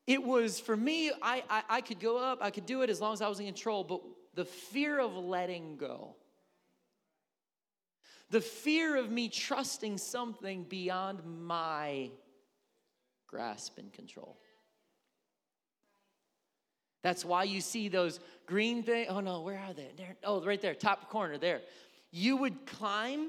it 0.09 0.25
was 0.25 0.59
for 0.59 0.77
me 0.77 1.13
I, 1.23 1.45
I, 1.49 1.63
I 1.69 1.81
could 1.83 2.01
go 2.01 2.17
up 2.17 2.39
i 2.41 2.51
could 2.51 2.67
do 2.67 2.83
it 2.83 2.91
as 2.91 3.01
long 3.01 3.13
as 3.13 3.21
i 3.21 3.29
was 3.29 3.39
in 3.39 3.47
control 3.47 3.85
but 3.85 4.01
the 4.35 4.45
fear 4.45 4.99
of 4.99 5.15
letting 5.15 5.77
go 5.77 6.17
the 8.31 8.41
fear 8.41 8.97
of 8.97 9.11
me 9.11 9.29
trusting 9.29 9.99
something 9.99 10.65
beyond 10.65 11.21
my 11.25 12.11
grasp 13.27 13.79
and 13.79 13.93
control 13.93 14.39
that's 17.03 17.25
why 17.25 17.45
you 17.45 17.61
see 17.61 17.89
those 17.89 18.21
green 18.47 18.83
things 18.83 19.07
oh 19.11 19.21
no 19.21 19.41
where 19.43 19.59
are 19.59 19.73
they 19.73 19.91
there 19.97 20.17
oh 20.25 20.43
right 20.45 20.61
there 20.61 20.75
top 20.75 21.09
corner 21.11 21.39
there 21.39 21.61
you 22.11 22.37
would 22.37 22.67
climb 22.67 23.29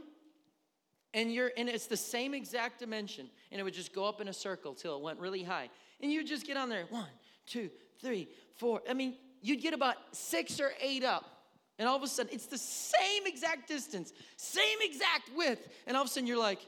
and 1.14 1.34
you're 1.34 1.52
and 1.58 1.68
it's 1.68 1.88
the 1.88 1.98
same 1.98 2.34
exact 2.34 2.80
dimension 2.80 3.30
and 3.52 3.60
it 3.60 3.64
would 3.64 3.74
just 3.74 3.94
go 3.94 4.06
up 4.06 4.22
in 4.22 4.28
a 4.28 4.34
circle 4.34 4.74
till 4.74 4.96
it 4.96 5.02
went 5.02 5.20
really 5.20 5.44
high 5.44 5.70
and 6.02 6.12
you 6.12 6.24
just 6.24 6.46
get 6.46 6.58
on 6.58 6.70
there 6.70 6.86
one, 6.90 7.08
two, 7.46 7.70
three, 8.02 8.28
four. 8.56 8.82
I 8.90 8.94
mean, 8.94 9.16
you'd 9.42 9.62
get 9.62 9.74
about 9.74 9.96
six 10.12 10.60
or 10.60 10.72
eight 10.82 11.04
up. 11.04 11.26
And 11.80 11.88
all 11.88 11.96
of 11.96 12.04
a 12.04 12.08
sudden, 12.08 12.34
it's 12.34 12.48
the 12.48 12.58
same 12.58 13.26
exact 13.26 13.70
distance, 13.70 14.12
same 14.36 14.78
exact 14.82 15.32
width. 15.36 15.70
And 15.88 15.96
all 15.96 16.04
of 16.04 16.10
a 16.10 16.12
sudden, 16.12 16.28
you're 16.28 16.38
like, 16.38 16.60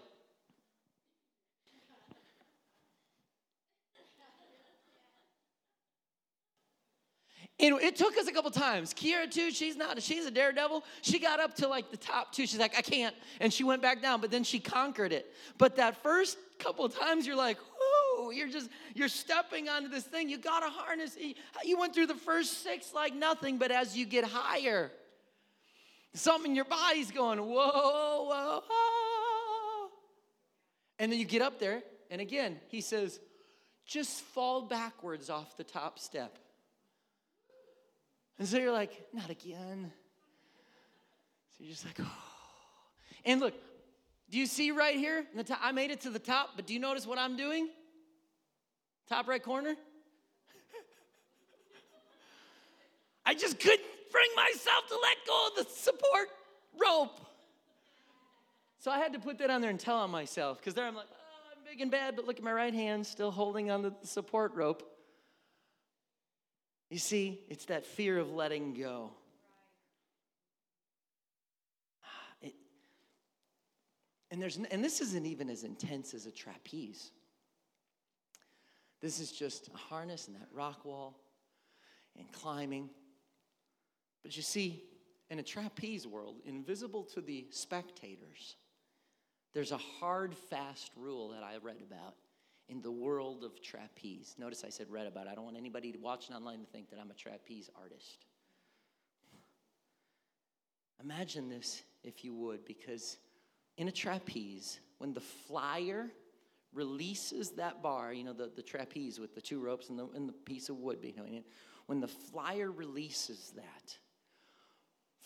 And 7.60 7.80
it 7.80 7.96
took 7.96 8.18
us 8.18 8.28
a 8.28 8.32
couple 8.32 8.50
times. 8.50 8.92
Kiera 8.92 9.30
too, 9.30 9.52
she's 9.52 9.78
not, 9.78 10.02
she's 10.02 10.26
a 10.26 10.32
daredevil. 10.32 10.84
She 11.04 11.20
got 11.20 11.40
up 11.40 11.56
to 11.58 11.68
like 11.68 11.92
the 11.92 11.98
top 11.98 12.34
two. 12.34 12.48
She's 12.48 12.58
like, 12.58 12.76
I 12.76 12.82
can't. 12.82 13.16
And 13.40 13.54
she 13.54 13.64
went 13.64 13.84
back 13.84 14.02
down, 14.02 14.20
but 14.20 14.32
then 14.32 14.44
she 14.44 14.60
conquered 14.60 15.14
it. 15.14 15.32
But 15.60 15.76
that 15.76 16.02
first 16.02 16.40
couple 16.58 16.90
times, 16.90 17.28
you're 17.28 17.36
like, 17.36 17.58
whoo, 18.18 18.32
you're 18.32 18.48
just, 18.48 18.72
you're 18.96 19.08
stepping 19.08 19.70
onto 19.70 19.90
this 19.90 20.06
thing. 20.06 20.28
You 20.28 20.40
got 20.40 20.64
a 20.64 20.70
harness. 20.70 21.16
You 21.64 21.78
went 21.78 21.94
through 21.94 22.08
the 22.08 22.16
first 22.16 22.64
six 22.64 22.96
like 22.96 23.14
nothing, 23.14 23.60
but 23.60 23.70
as 23.70 23.96
you 23.96 24.08
get 24.08 24.24
higher, 24.24 24.92
something 26.14 26.52
in 26.52 26.56
your 26.56 26.66
body's 26.66 27.12
going, 27.12 27.40
whoa, 27.40 27.46
whoa, 27.46 28.64
whoa. 28.68 29.88
And 31.00 31.12
then 31.12 31.20
you 31.20 31.26
get 31.26 31.42
up 31.42 31.60
there, 31.60 31.82
and 32.10 32.22
again, 32.22 32.60
he 32.68 32.82
says, 32.82 33.20
just 33.86 34.22
fall 34.22 34.64
backwards 34.64 35.30
off 35.30 35.58
the 35.58 35.64
top 35.64 36.00
step. 36.00 36.38
And 38.38 38.48
so 38.48 38.58
you're 38.58 38.72
like, 38.72 38.92
not 39.14 39.30
again. 39.30 39.92
So 41.58 41.64
you're 41.64 41.72
just 41.72 41.86
like, 41.86 42.00
oh. 42.00 42.18
And 43.26 43.40
look, 43.40 43.54
do 44.30 44.38
you 44.38 44.46
see 44.46 44.72
right 44.72 44.96
here? 44.96 45.26
I 45.62 45.72
made 45.72 45.92
it 45.92 46.02
to 46.02 46.10
the 46.10 46.20
top, 46.20 46.52
but 46.56 46.66
do 46.66 46.74
you 46.74 46.80
notice 46.80 47.06
what 47.06 47.18
I'm 47.18 47.36
doing? 47.36 47.70
Top 49.10 49.28
right 49.28 49.44
corner? 49.44 49.76
I 53.26 53.34
just 53.34 53.60
couldn't 53.60 53.82
bring 54.12 54.30
myself 54.36 54.88
to 54.90 54.96
let 55.02 55.18
go 55.26 55.48
of 55.48 55.66
the 55.66 55.74
support 55.74 56.28
rope. 56.80 57.20
So 58.80 58.90
I 58.90 58.98
had 58.98 59.14
to 59.14 59.20
put 59.20 59.38
that 59.40 59.50
on 59.50 59.62
there 59.62 59.70
and 59.70 59.80
tell 59.80 59.98
on 59.98 60.10
myself 60.10 60.58
because 60.60 60.74
there 60.74 60.86
I'm 60.86 60.96
like, 60.96 61.06
oh, 61.12 61.52
I'm 61.56 61.64
big 61.70 61.82
and 61.82 61.92
bad, 61.92 62.16
but 62.16 62.26
look 62.26 62.38
at 62.38 62.44
my 62.44 62.52
right 62.54 62.74
hand 62.74 63.06
still 63.06 63.32
holding 63.32 63.70
on 63.70 63.82
the 63.84 63.94
support 64.04 64.54
rope. 64.56 64.84
You 66.90 66.98
see, 66.98 67.40
it's 67.48 67.66
that 67.66 67.86
fear 67.86 68.18
of 68.18 68.32
letting 68.32 68.74
go. 68.74 69.12
Ah, 72.04 72.08
it- 72.42 72.56
and 74.32 74.42
there's 74.42 74.58
and 74.58 74.84
this 74.84 75.00
isn't 75.00 75.26
even 75.26 75.50
as 75.50 75.64
intense 75.64 76.14
as 76.14 76.26
a 76.26 76.32
trapeze. 76.32 77.12
This 79.00 79.20
is 79.20 79.32
just 79.32 79.70
a 79.74 79.78
harness 79.78 80.28
and 80.28 80.36
that 80.36 80.48
rock 80.54 80.86
wall 80.86 81.18
and 82.18 82.32
climbing. 82.32 82.90
But 84.24 84.36
you 84.36 84.44
see, 84.44 84.84
in 85.30 85.40
a 85.40 85.44
trapeze 85.44 86.06
world, 86.08 86.38
invisible 86.46 87.04
to 87.14 87.22
the 87.22 87.48
spectators, 87.50 88.56
there's 89.54 89.72
a 89.72 89.78
hard, 89.78 90.36
fast 90.36 90.92
rule 90.96 91.30
that 91.30 91.44
I 91.44 91.58
read 91.62 91.82
about 91.82 92.16
in 92.70 92.82
the 92.82 92.92
world 92.92 93.44
of 93.44 93.62
trapeze. 93.62 94.36
Notice 94.38 94.64
I 94.64 94.70
said 94.70 94.90
read 94.90 95.08
about. 95.08 95.28
I 95.28 95.36
don't 95.36 95.44
want 95.44 95.58
anybody 95.58 95.94
watching 96.02 96.36
online 96.36 96.60
to 96.60 96.66
think 96.66 96.90
that 96.90 97.00
I'm 97.00 97.12
a 97.12 97.16
trapeze 97.16 97.70
artist. 97.80 98.26
Imagine 101.04 101.50
this, 101.50 101.84
if 102.04 102.24
you 102.24 102.34
would, 102.36 102.64
because 102.64 103.18
in 103.78 103.88
a 103.88 103.92
trapeze, 103.92 104.80
when 105.00 105.14
the 105.14 105.22
flyer 105.22 106.12
releases 106.74 107.52
that 107.52 107.82
bar, 107.82 108.14
you 108.14 108.24
know, 108.24 108.34
the, 108.34 108.52
the 108.56 108.62
trapeze 108.62 109.20
with 109.20 109.36
the 109.36 109.42
two 109.42 109.60
ropes 109.60 109.90
and 109.90 109.98
the, 109.98 110.08
and 110.16 110.30
the 110.30 110.34
piece 110.34 110.70
of 110.70 110.78
wood 110.78 111.02
behind 111.02 111.36
it, 111.36 111.46
when 111.88 112.00
the 112.00 112.08
flyer 112.08 112.72
releases 112.72 113.52
that, 113.56 113.98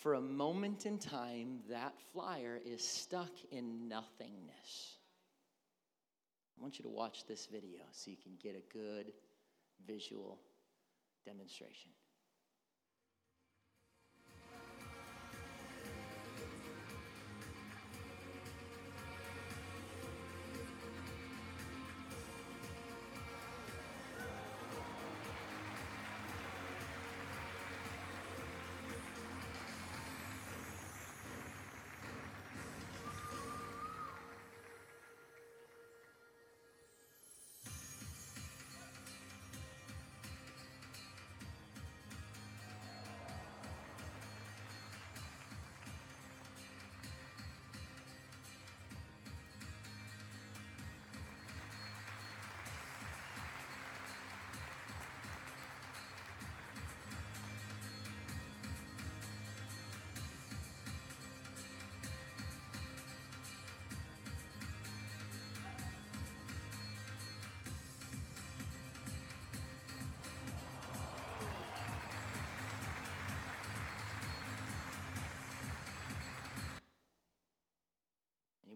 for 0.06 0.14
a 0.14 0.20
moment 0.20 0.86
in 0.86 0.98
time, 0.98 1.58
that 1.68 1.92
flyer 2.12 2.60
is 2.64 2.80
stuck 2.80 3.32
in 3.50 3.88
nothingness. 3.88 4.98
I 6.56 6.62
want 6.62 6.78
you 6.78 6.84
to 6.84 6.88
watch 6.88 7.26
this 7.26 7.46
video 7.46 7.80
so 7.90 8.12
you 8.12 8.16
can 8.16 8.34
get 8.40 8.54
a 8.54 8.72
good 8.72 9.06
visual 9.84 10.38
demonstration. 11.24 11.90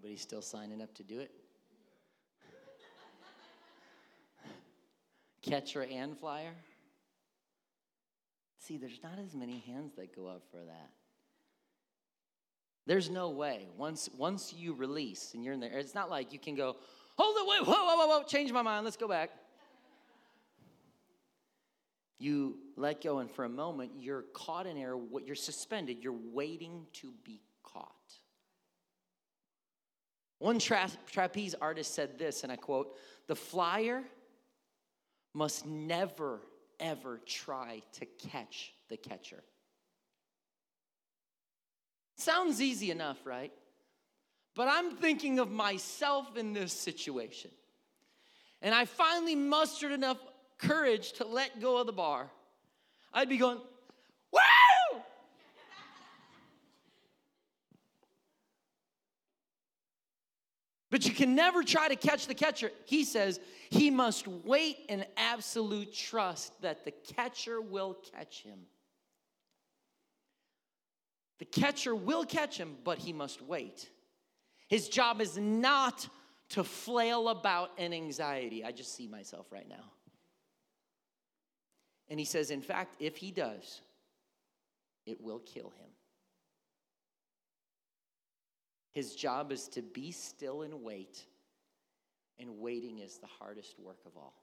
Anybody 0.02 0.16
still 0.16 0.40
signing 0.40 0.80
up 0.80 0.94
to 0.94 1.02
do 1.02 1.20
it? 1.20 1.30
Catcher 5.42 5.82
and 5.82 6.18
flyer? 6.18 6.54
See, 8.60 8.78
there's 8.78 9.00
not 9.02 9.18
as 9.22 9.34
many 9.34 9.58
hands 9.58 9.92
that 9.96 10.16
go 10.16 10.26
up 10.26 10.44
for 10.50 10.56
that. 10.56 10.90
There's 12.86 13.10
no 13.10 13.28
way. 13.28 13.68
Once 13.76 14.08
once 14.16 14.54
you 14.54 14.72
release 14.72 15.32
and 15.34 15.44
you're 15.44 15.52
in 15.52 15.60
there, 15.60 15.78
it's 15.78 15.94
not 15.94 16.08
like 16.08 16.32
you 16.32 16.38
can 16.38 16.54
go, 16.54 16.76
hold 17.18 17.36
it, 17.36 17.46
wait, 17.46 17.66
whoa, 17.66 17.84
whoa, 17.84 17.96
whoa, 17.96 18.06
whoa, 18.06 18.24
change 18.24 18.50
my 18.52 18.62
mind, 18.62 18.86
let's 18.86 18.96
go 18.96 19.08
back. 19.08 19.28
You 22.18 22.56
let 22.76 23.02
go, 23.02 23.18
and 23.18 23.30
for 23.30 23.44
a 23.44 23.50
moment, 23.50 23.92
you're 23.98 24.24
caught 24.32 24.66
in 24.66 24.78
air, 24.78 24.96
what 24.96 25.26
you're 25.26 25.36
suspended, 25.36 25.98
you're 26.00 26.16
waiting 26.32 26.86
to 26.94 27.12
be 27.22 27.42
caught. 27.62 27.90
One 30.40 30.58
tra- 30.58 30.90
trapeze 31.06 31.54
artist 31.60 31.94
said 31.94 32.18
this, 32.18 32.42
and 32.42 32.50
I 32.50 32.56
quote 32.56 32.96
The 33.28 33.36
flyer 33.36 34.02
must 35.34 35.66
never, 35.66 36.40
ever 36.80 37.20
try 37.26 37.82
to 37.92 38.06
catch 38.30 38.72
the 38.88 38.96
catcher. 38.96 39.42
Sounds 42.16 42.60
easy 42.60 42.90
enough, 42.90 43.18
right? 43.24 43.52
But 44.56 44.68
I'm 44.68 44.96
thinking 44.96 45.38
of 45.38 45.50
myself 45.50 46.36
in 46.36 46.54
this 46.54 46.72
situation. 46.72 47.50
And 48.62 48.74
I 48.74 48.86
finally 48.86 49.34
mustered 49.34 49.92
enough 49.92 50.18
courage 50.58 51.12
to 51.14 51.26
let 51.26 51.60
go 51.60 51.78
of 51.78 51.86
the 51.86 51.92
bar. 51.92 52.30
I'd 53.12 53.28
be 53.28 53.36
going, 53.36 53.58
Woo! 54.32 54.40
But 60.90 61.06
you 61.06 61.12
can 61.12 61.36
never 61.36 61.62
try 61.62 61.88
to 61.88 61.96
catch 61.96 62.26
the 62.26 62.34
catcher. 62.34 62.70
He 62.84 63.04
says 63.04 63.38
he 63.70 63.90
must 63.90 64.26
wait 64.26 64.78
in 64.88 65.04
absolute 65.16 65.94
trust 65.94 66.60
that 66.62 66.84
the 66.84 66.90
catcher 66.90 67.60
will 67.60 67.96
catch 68.12 68.42
him. 68.42 68.58
The 71.38 71.44
catcher 71.44 71.94
will 71.94 72.24
catch 72.24 72.58
him, 72.58 72.76
but 72.84 72.98
he 72.98 73.12
must 73.12 73.40
wait. 73.40 73.88
His 74.68 74.88
job 74.88 75.20
is 75.20 75.38
not 75.38 76.08
to 76.50 76.64
flail 76.64 77.28
about 77.28 77.70
in 77.78 77.92
anxiety. 77.92 78.64
I 78.64 78.72
just 78.72 78.94
see 78.94 79.06
myself 79.06 79.46
right 79.50 79.68
now. 79.68 79.92
And 82.08 82.18
he 82.18 82.26
says, 82.26 82.50
in 82.50 82.60
fact, 82.60 82.96
if 82.98 83.16
he 83.16 83.30
does, 83.30 83.80
it 85.06 85.20
will 85.20 85.38
kill 85.38 85.70
him. 85.70 85.90
His 88.92 89.14
job 89.14 89.52
is 89.52 89.68
to 89.68 89.82
be 89.82 90.10
still 90.10 90.62
and 90.62 90.82
wait, 90.82 91.24
and 92.38 92.58
waiting 92.58 92.98
is 92.98 93.18
the 93.18 93.28
hardest 93.38 93.78
work 93.78 93.98
of 94.04 94.16
all. 94.16 94.34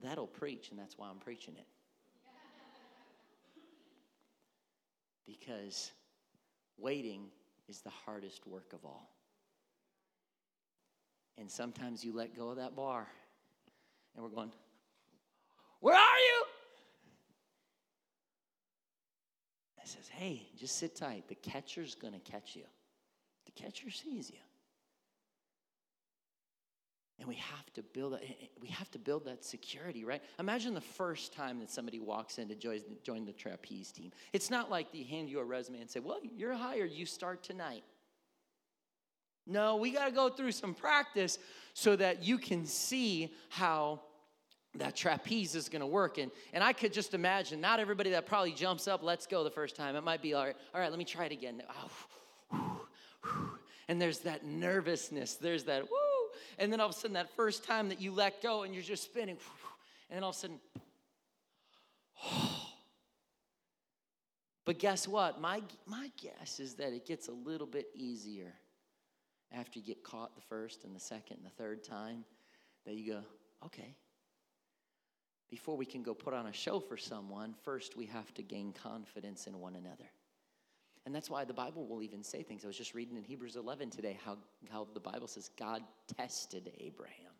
That'll 0.00 0.26
preach, 0.26 0.70
and 0.70 0.78
that's 0.78 0.96
why 0.96 1.08
I'm 1.08 1.18
preaching 1.18 1.54
it. 1.56 1.66
Because 5.26 5.90
waiting 6.78 7.24
is 7.68 7.80
the 7.80 7.90
hardest 7.90 8.46
work 8.46 8.72
of 8.72 8.84
all. 8.84 9.10
And 11.38 11.50
sometimes 11.50 12.04
you 12.04 12.14
let 12.14 12.36
go 12.36 12.50
of 12.50 12.56
that 12.56 12.76
bar, 12.76 13.08
and 14.14 14.22
we're 14.22 14.30
going, 14.30 14.52
Where 15.80 15.96
are 15.96 15.98
you? 15.98 16.44
I 19.86 19.88
says, 19.88 20.08
Hey, 20.08 20.48
just 20.58 20.78
sit 20.78 20.96
tight. 20.96 21.28
The 21.28 21.36
catcher's 21.36 21.94
going 21.94 22.12
to 22.12 22.18
catch 22.18 22.56
you. 22.56 22.64
The 23.44 23.52
catcher 23.52 23.90
sees 23.90 24.30
you. 24.30 24.38
And 27.18 27.28
we 27.28 27.36
have 27.36 27.72
to 27.74 27.82
build 27.82 28.14
that, 28.14 28.22
eh, 28.22 28.32
eh, 28.42 28.46
we 28.60 28.68
have 28.68 28.90
to 28.90 28.98
build 28.98 29.24
that 29.24 29.44
security, 29.44 30.04
right? 30.04 30.22
Imagine 30.38 30.74
the 30.74 30.80
first 30.80 31.32
time 31.32 31.60
that 31.60 31.70
somebody 31.70 31.98
walks 32.00 32.38
in 32.38 32.48
to 32.48 32.54
join, 32.54 32.80
join 33.04 33.24
the 33.24 33.32
trapeze 33.32 33.92
team. 33.92 34.10
It's 34.32 34.50
not 34.50 34.70
like 34.70 34.92
they 34.92 35.04
hand 35.04 35.30
you 35.30 35.38
a 35.38 35.44
resume 35.44 35.80
and 35.80 35.88
say, 35.88 36.00
Well, 36.00 36.18
you're 36.36 36.54
hired, 36.54 36.90
you 36.90 37.06
start 37.06 37.44
tonight. 37.44 37.84
No, 39.46 39.76
we 39.76 39.92
got 39.92 40.06
to 40.06 40.12
go 40.12 40.28
through 40.28 40.50
some 40.50 40.74
practice 40.74 41.38
so 41.72 41.94
that 41.94 42.24
you 42.24 42.38
can 42.38 42.66
see 42.66 43.32
how 43.50 44.00
that 44.78 44.96
trapeze 44.96 45.54
is 45.54 45.68
going 45.68 45.80
to 45.80 45.86
work. 45.86 46.18
And, 46.18 46.30
and 46.52 46.62
I 46.62 46.72
could 46.72 46.92
just 46.92 47.14
imagine 47.14 47.60
not 47.60 47.80
everybody 47.80 48.10
that 48.10 48.26
probably 48.26 48.52
jumps 48.52 48.88
up, 48.88 49.02
let's 49.02 49.26
go 49.26 49.44
the 49.44 49.50
first 49.50 49.76
time. 49.76 49.96
It 49.96 50.04
might 50.04 50.22
be, 50.22 50.34
all 50.34 50.44
right, 50.44 50.56
all 50.74 50.80
right 50.80 50.90
let 50.90 50.98
me 50.98 51.04
try 51.04 51.26
it 51.26 51.32
again. 51.32 51.62
And 53.88 54.00
there's 54.00 54.20
that 54.20 54.44
nervousness, 54.44 55.34
there's 55.34 55.64
that 55.64 55.82
woo. 55.82 55.88
And 56.58 56.72
then 56.72 56.80
all 56.80 56.88
of 56.88 56.94
a 56.94 56.98
sudden, 56.98 57.14
that 57.14 57.34
first 57.36 57.64
time 57.64 57.88
that 57.90 58.00
you 58.00 58.10
let 58.12 58.42
go 58.42 58.62
and 58.62 58.74
you're 58.74 58.82
just 58.82 59.04
spinning, 59.04 59.36
and 60.10 60.16
then 60.16 60.24
all 60.24 60.30
of 60.30 60.36
a 60.36 60.38
sudden, 60.38 60.58
But 64.66 64.80
guess 64.80 65.06
what? 65.06 65.40
My, 65.40 65.62
my 65.86 66.10
guess 66.20 66.58
is 66.58 66.74
that 66.74 66.92
it 66.92 67.06
gets 67.06 67.28
a 67.28 67.32
little 67.32 67.68
bit 67.68 67.86
easier 67.94 68.52
after 69.52 69.78
you 69.78 69.84
get 69.84 70.02
caught 70.02 70.34
the 70.34 70.42
first 70.42 70.84
and 70.84 70.94
the 70.94 71.00
second 71.00 71.36
and 71.38 71.46
the 71.46 71.50
third 71.50 71.84
time 71.84 72.24
that 72.84 72.94
you 72.94 73.12
go, 73.12 73.20
okay. 73.64 73.94
Before 75.48 75.76
we 75.76 75.86
can 75.86 76.02
go 76.02 76.12
put 76.12 76.34
on 76.34 76.46
a 76.46 76.52
show 76.52 76.80
for 76.80 76.96
someone, 76.96 77.54
first 77.62 77.96
we 77.96 78.06
have 78.06 78.32
to 78.34 78.42
gain 78.42 78.72
confidence 78.72 79.46
in 79.46 79.58
one 79.60 79.76
another. 79.76 80.10
And 81.04 81.14
that's 81.14 81.30
why 81.30 81.44
the 81.44 81.54
Bible 81.54 81.86
will 81.86 82.02
even 82.02 82.24
say 82.24 82.42
things. 82.42 82.64
I 82.64 82.66
was 82.66 82.76
just 82.76 82.94
reading 82.94 83.16
in 83.16 83.22
Hebrews 83.22 83.54
11 83.54 83.90
today 83.90 84.18
how, 84.24 84.38
how 84.70 84.88
the 84.92 85.00
Bible 85.00 85.28
says 85.28 85.50
God 85.56 85.82
tested 86.16 86.72
Abraham. 86.80 87.32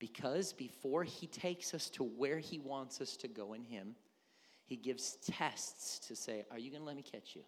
Because 0.00 0.52
before 0.52 1.04
he 1.04 1.28
takes 1.28 1.74
us 1.74 1.88
to 1.90 2.02
where 2.02 2.40
he 2.40 2.58
wants 2.58 3.00
us 3.00 3.16
to 3.18 3.28
go 3.28 3.52
in 3.52 3.62
him, 3.62 3.94
he 4.64 4.74
gives 4.74 5.16
tests 5.24 6.00
to 6.08 6.16
say, 6.16 6.44
Are 6.50 6.58
you 6.58 6.70
going 6.70 6.80
to 6.80 6.86
let 6.86 6.96
me 6.96 7.02
catch 7.02 7.36
you? 7.36 7.42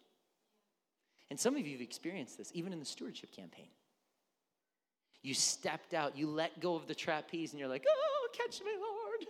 And 1.29 1.37
some 1.37 1.57
of 1.57 1.67
you 1.67 1.73
have 1.73 1.81
experienced 1.81 2.37
this, 2.37 2.51
even 2.53 2.71
in 2.71 2.79
the 2.79 2.85
stewardship 2.85 3.33
campaign. 3.35 3.67
You 5.21 5.33
stepped 5.33 5.93
out, 5.93 6.17
you 6.17 6.27
let 6.29 6.61
go 6.61 6.75
of 6.75 6.87
the 6.87 6.95
trapeze, 6.95 7.51
and 7.51 7.59
you're 7.59 7.67
like, 7.67 7.85
Oh, 7.89 8.04
catch 8.37 8.61
me, 8.61 8.71
Lord. 8.79 9.27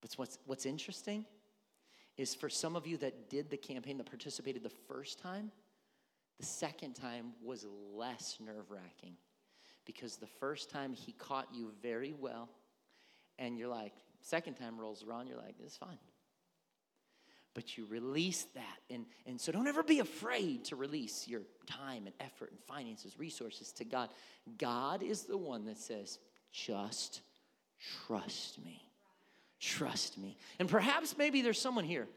But 0.00 0.12
what's, 0.16 0.38
what's 0.46 0.66
interesting 0.66 1.24
is 2.16 2.34
for 2.34 2.48
some 2.48 2.76
of 2.76 2.86
you 2.86 2.96
that 2.98 3.30
did 3.30 3.50
the 3.50 3.56
campaign, 3.56 3.98
that 3.98 4.06
participated 4.06 4.62
the 4.62 4.72
first 4.88 5.18
time, 5.18 5.50
the 6.38 6.46
second 6.46 6.94
time 6.94 7.32
was 7.42 7.66
less 7.94 8.38
nerve 8.44 8.70
wracking 8.70 9.16
because 9.84 10.16
the 10.16 10.26
first 10.26 10.70
time 10.70 10.92
he 10.92 11.12
caught 11.12 11.48
you 11.52 11.72
very 11.82 12.14
well, 12.18 12.48
and 13.38 13.58
you're 13.58 13.68
like, 13.68 13.92
second 14.20 14.54
time 14.54 14.78
rolls 14.78 15.02
around, 15.02 15.26
you're 15.26 15.38
like, 15.38 15.56
it's 15.62 15.76
fine. 15.76 15.98
But 17.54 17.76
you 17.76 17.84
release 17.86 18.46
that. 18.54 18.78
And, 18.90 19.06
and 19.26 19.40
so 19.40 19.50
don't 19.50 19.66
ever 19.66 19.82
be 19.82 19.98
afraid 19.98 20.64
to 20.66 20.76
release 20.76 21.26
your 21.26 21.42
time 21.66 22.06
and 22.06 22.14
effort 22.20 22.50
and 22.50 22.60
finances, 22.60 23.18
resources 23.18 23.72
to 23.72 23.84
God. 23.84 24.10
God 24.56 25.02
is 25.02 25.22
the 25.22 25.36
one 25.36 25.64
that 25.64 25.78
says, 25.78 26.18
just 26.52 27.22
trust 28.06 28.62
me. 28.64 28.82
Trust 29.60 30.18
me. 30.18 30.36
And 30.58 30.68
perhaps 30.68 31.16
maybe 31.18 31.42
there's 31.42 31.60
someone 31.60 31.84
here 31.84 32.08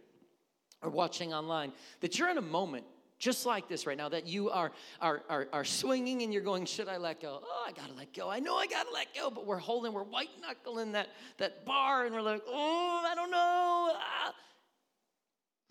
or 0.82 0.90
watching 0.90 1.34
online 1.34 1.74
that 2.02 2.18
you're 2.18 2.30
in 2.30 2.38
a 2.38 2.42
moment 2.42 2.86
just 3.20 3.46
like 3.46 3.70
this 3.70 3.88
right 3.88 3.98
now 3.98 4.10
that 4.10 4.28
you 4.28 4.50
are, 4.50 4.72
are, 5.00 5.24
are, 5.30 5.48
are 5.54 5.64
swinging 5.64 6.24
and 6.24 6.34
you're 6.34 6.42
going, 6.42 6.66
Should 6.66 6.90
I 6.90 6.98
let 6.98 7.22
go? 7.22 7.40
Oh, 7.42 7.66
I 7.66 7.72
gotta 7.72 7.94
let 7.94 8.14
go. 8.14 8.30
I 8.30 8.40
know 8.40 8.58
I 8.58 8.68
gotta 8.68 8.92
let 8.92 9.14
go, 9.16 9.30
but 9.30 9.46
we're 9.46 9.60
holding, 9.60 9.94
we're 9.94 10.04
white 10.04 10.30
knuckling 10.42 10.92
that, 10.92 11.08
that 11.38 11.66
bar 11.66 12.06
and 12.06 12.14
we're 12.14 12.22
like, 12.22 12.42
Oh, 12.48 13.08
I 13.10 13.16
don't 13.16 13.32
know. 13.32 13.96
Ah. 13.96 14.34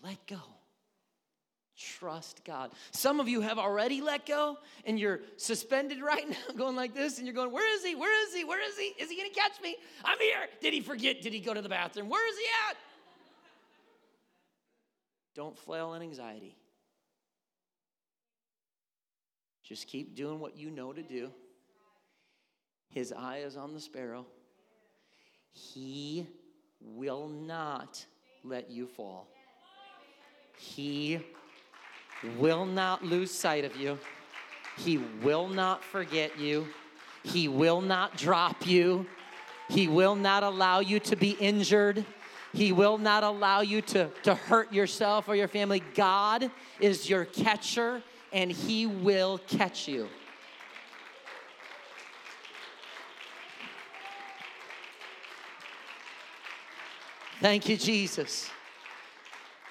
Let 0.03 0.25
go. 0.25 0.41
Trust 1.99 2.43
God. 2.45 2.71
Some 2.91 3.19
of 3.19 3.27
you 3.27 3.41
have 3.41 3.57
already 3.57 3.99
let 4.01 4.25
go 4.25 4.57
and 4.85 4.97
you're 4.99 5.21
suspended 5.37 6.01
right 6.01 6.27
now, 6.29 6.55
going 6.55 6.75
like 6.75 6.93
this, 6.93 7.17
and 7.17 7.27
you're 7.27 7.35
going, 7.35 7.51
Where 7.51 7.75
is 7.75 7.83
he? 7.83 7.95
Where 7.95 8.27
is 8.27 8.33
he? 8.33 8.43
Where 8.45 8.61
is 8.65 8.77
he? 8.77 8.93
Is 9.01 9.09
he 9.09 9.17
gonna 9.17 9.29
catch 9.29 9.61
me? 9.61 9.75
I'm 10.05 10.19
here. 10.19 10.47
Did 10.61 10.73
he 10.73 10.81
forget? 10.81 11.21
Did 11.21 11.33
he 11.33 11.39
go 11.39 11.53
to 11.53 11.61
the 11.61 11.69
bathroom? 11.69 12.09
Where 12.09 12.29
is 12.29 12.37
he 12.37 12.45
at? 12.69 12.77
Don't 15.35 15.57
flail 15.57 15.93
in 15.95 16.01
anxiety. 16.01 16.55
Just 19.63 19.87
keep 19.87 20.15
doing 20.15 20.39
what 20.39 20.55
you 20.55 20.69
know 20.69 20.93
to 20.93 21.01
do. 21.01 21.31
His 22.89 23.11
eye 23.11 23.39
is 23.39 23.57
on 23.57 23.73
the 23.73 23.79
sparrow. 23.79 24.25
He 25.51 26.27
will 26.79 27.27
not 27.27 28.05
let 28.43 28.69
you 28.69 28.85
fall. 28.85 29.27
He 30.57 31.19
will 32.37 32.65
not 32.65 33.03
lose 33.03 33.31
sight 33.31 33.65
of 33.65 33.75
you. 33.75 33.97
He 34.77 34.97
will 34.97 35.47
not 35.47 35.83
forget 35.83 36.39
you. 36.39 36.67
He 37.23 37.47
will 37.47 37.81
not 37.81 38.17
drop 38.17 38.65
you. 38.67 39.05
He 39.69 39.87
will 39.87 40.15
not 40.15 40.43
allow 40.43 40.79
you 40.79 40.99
to 41.01 41.15
be 41.15 41.31
injured. 41.31 42.05
He 42.53 42.71
will 42.71 42.97
not 42.97 43.23
allow 43.23 43.61
you 43.61 43.81
to, 43.81 44.09
to 44.23 44.35
hurt 44.35 44.71
yourself 44.71 45.27
or 45.27 45.35
your 45.35 45.47
family. 45.47 45.81
God 45.95 46.51
is 46.79 47.09
your 47.09 47.25
catcher 47.25 48.03
and 48.31 48.51
He 48.51 48.85
will 48.85 49.39
catch 49.47 49.87
you. 49.87 50.07
Thank 57.39 57.67
you, 57.67 57.75
Jesus. 57.75 58.49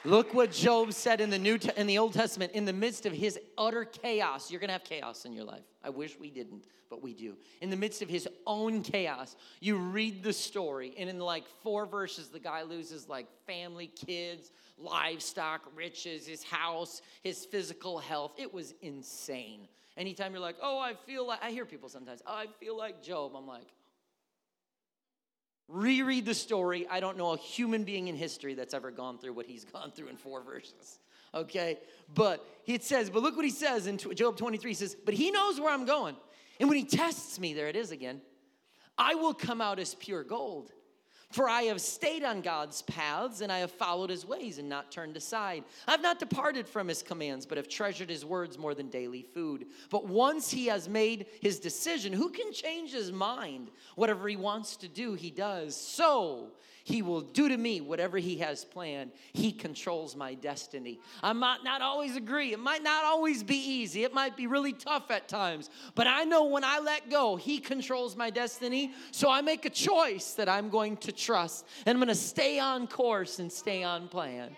Look 0.05 0.35
what 0.35 0.51
Job 0.51 0.93
said 0.93 1.21
in 1.21 1.31
the 1.31 1.39
New 1.39 1.59
in 1.77 1.87
the 1.87 1.99
Old 1.99 2.13
Testament. 2.13 2.53
In 2.53 2.65
the 2.65 2.73
midst 2.73 3.07
of 3.07 3.13
his 3.13 3.39
utter 3.57 3.85
chaos, 3.85 4.51
you're 4.51 4.61
gonna 4.61 4.73
have 4.73 4.83
chaos 4.83 5.25
in 5.25 5.33
your 5.33 5.45
life. 5.45 5.63
I 5.85 5.91
wish 5.91 6.19
we 6.19 6.29
didn't, 6.29 6.65
but 6.91 7.01
we 7.03 7.15
do. 7.15 7.37
In 7.61 7.71
the 7.71 7.77
midst 7.77 8.03
of 8.03 8.09
his 8.09 8.29
own 8.45 8.83
chaos, 8.83 9.37
you 9.61 9.77
read 9.77 10.25
the 10.25 10.33
story, 10.33 10.93
and 10.99 11.09
in 11.09 11.21
like 11.21 11.45
four 11.63 11.87
verses, 11.87 12.29
the 12.31 12.41
guy 12.41 12.63
loses 12.63 13.09
like 13.09 13.29
family, 13.47 13.87
kids, 13.87 14.51
livestock, 14.77 15.63
riches, 15.77 16.27
his 16.27 16.43
house, 16.43 17.01
his 17.23 17.45
physical 17.45 17.99
health. 17.99 18.33
It 18.39 18.53
was 18.53 18.75
insane. 18.83 19.69
Anytime 19.97 20.33
you're 20.33 20.41
like, 20.41 20.57
oh, 20.61 20.79
I 20.79 20.95
feel 20.95 21.29
like, 21.29 21.41
I 21.43 21.51
hear 21.51 21.65
people 21.65 21.89
sometimes, 21.89 22.23
oh, 22.27 22.35
I 22.35 22.47
feel 22.59 22.77
like 22.77 23.05
Job. 23.05 23.37
I'm 23.37 23.47
like, 23.47 23.69
reread 25.73 26.27
the 26.27 26.35
story. 26.35 26.87
I 26.89 27.01
don't 27.01 27.17
know 27.17 27.33
a 27.33 27.37
human 27.37 27.85
being 27.85 28.09
in 28.09 28.15
history 28.15 28.55
that's 28.55 28.75
ever 28.75 28.91
gone 28.91 29.19
through 29.19 29.33
what 29.33 29.47
he's 29.47 29.65
gone 29.73 29.91
through 29.91 30.09
in 30.09 30.17
four 30.17 30.43
verses. 30.43 30.99
Okay? 31.35 31.79
But 32.15 32.47
it 32.67 32.85
says, 32.85 33.09
but 33.11 33.23
look 33.23 33.35
what 33.37 33.45
he 33.45 33.51
says 33.51 33.87
in 33.87 33.97
Job 33.97 34.37
23. 34.37 34.71
He 34.71 34.75
says, 34.75 34.97
but 35.05 35.15
he 35.15 35.31
knows 35.31 35.59
where 35.59 35.73
I'm 35.73 35.87
going. 35.87 36.17
And 36.61 36.69
when 36.69 36.79
he 36.79 36.85
tests 36.85 37.41
me, 37.41 37.55
there 37.55 37.69
it 37.69 37.77
is 37.77 37.91
again, 37.91 38.21
I 38.99 39.15
will 39.15 39.35
come 39.35 39.61
out 39.61 39.79
as 39.79 39.95
pure 39.95 40.23
gold. 40.23 40.71
For 41.33 41.49
I 41.49 41.63
have 41.63 41.81
stayed 41.81 42.25
on 42.25 42.43
God's 42.43 42.83
paths, 42.83 43.41
and 43.41 43.51
I 43.51 43.59
have 43.61 43.71
followed 43.71 44.11
his 44.11 44.27
ways 44.27 44.59
and 44.59 44.69
not 44.69 44.93
turned 44.93 45.17
aside. 45.17 45.65
I've 45.89 46.03
not 46.03 46.19
departed 46.19 46.69
from 46.69 46.89
his 46.89 47.03
commands, 47.03 47.47
but 47.47 47.57
have 47.57 47.69
treasured 47.69 48.11
his 48.11 48.25
words 48.25 48.59
more 48.59 48.75
than 48.75 48.89
daily 48.89 49.23
food. 49.23 49.67
But 49.89 50.07
once 50.07 50.51
he 50.51 50.67
has 50.67 50.91
made 50.91 51.27
his 51.41 51.59
decision, 51.59 52.13
who 52.13 52.29
can 52.29 52.53
change 52.53 52.93
his 52.93 53.11
mind? 53.11 53.71
Whatever 53.97 54.29
he 54.29 54.37
wants 54.37 54.77
to 54.77 54.89
do, 54.89 55.15
he 55.15 55.31
does. 55.31 55.75
So 55.75 56.53
he 56.85 57.03
will 57.03 57.21
do 57.21 57.49
to 57.49 57.57
me 57.57 57.81
whatever 57.81 58.19
He 58.19 58.39
has 58.39 58.65
planned. 58.65 59.13
He 59.33 59.53
controls 59.53 60.17
my 60.17 60.35
destiny. 60.35 60.99
I 61.23 61.33
might 61.33 61.63
not 61.63 61.81
always 61.81 62.17
agree. 62.17 62.53
It 62.53 62.59
might 62.59 62.83
not 62.83 63.05
always 63.05 63.43
be 63.43 63.57
easy. 63.57 64.05
It 64.05 64.13
might 64.13 64.37
be 64.37 64.47
really 64.47 64.73
tough 64.73 65.11
at 65.11 65.29
times. 65.29 65.71
But 65.95 66.07
I 66.07 66.25
know 66.25 66.45
when 66.45 66.65
I 66.65 66.81
let 66.81 67.11
go, 67.11 67.37
He 67.37 67.59
controls 67.59 68.17
my 68.17 68.31
destiny. 68.31 68.93
So 69.13 69.31
I 69.31 69.41
make 69.43 69.65
a 69.65 69.71
choice 69.71 70.35
that 70.35 70.49
I'm 70.49 70.71
going 70.71 70.97
to 70.99 71.13
trust. 71.13 71.67
And 71.87 71.97
I'm 71.97 72.01
going 72.01 72.09
to 72.09 72.15
stay 72.15 72.59
on 72.59 72.87
course 72.87 73.39
and 73.39 73.51
stay 73.51 73.83
on 73.83 74.09
plan. 74.09 74.57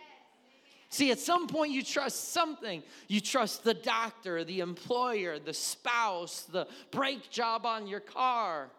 See, 0.88 1.10
at 1.10 1.18
some 1.18 1.48
point 1.48 1.72
you 1.72 1.82
trust 1.82 2.32
something. 2.32 2.82
You 3.08 3.20
trust 3.20 3.64
the 3.64 3.74
doctor, 3.74 4.44
the 4.44 4.60
employer, 4.60 5.38
the 5.40 5.52
spouse, 5.52 6.42
the 6.42 6.68
brake 6.90 7.30
job 7.30 7.66
on 7.66 7.88
your 7.88 8.00
car. 8.00 8.70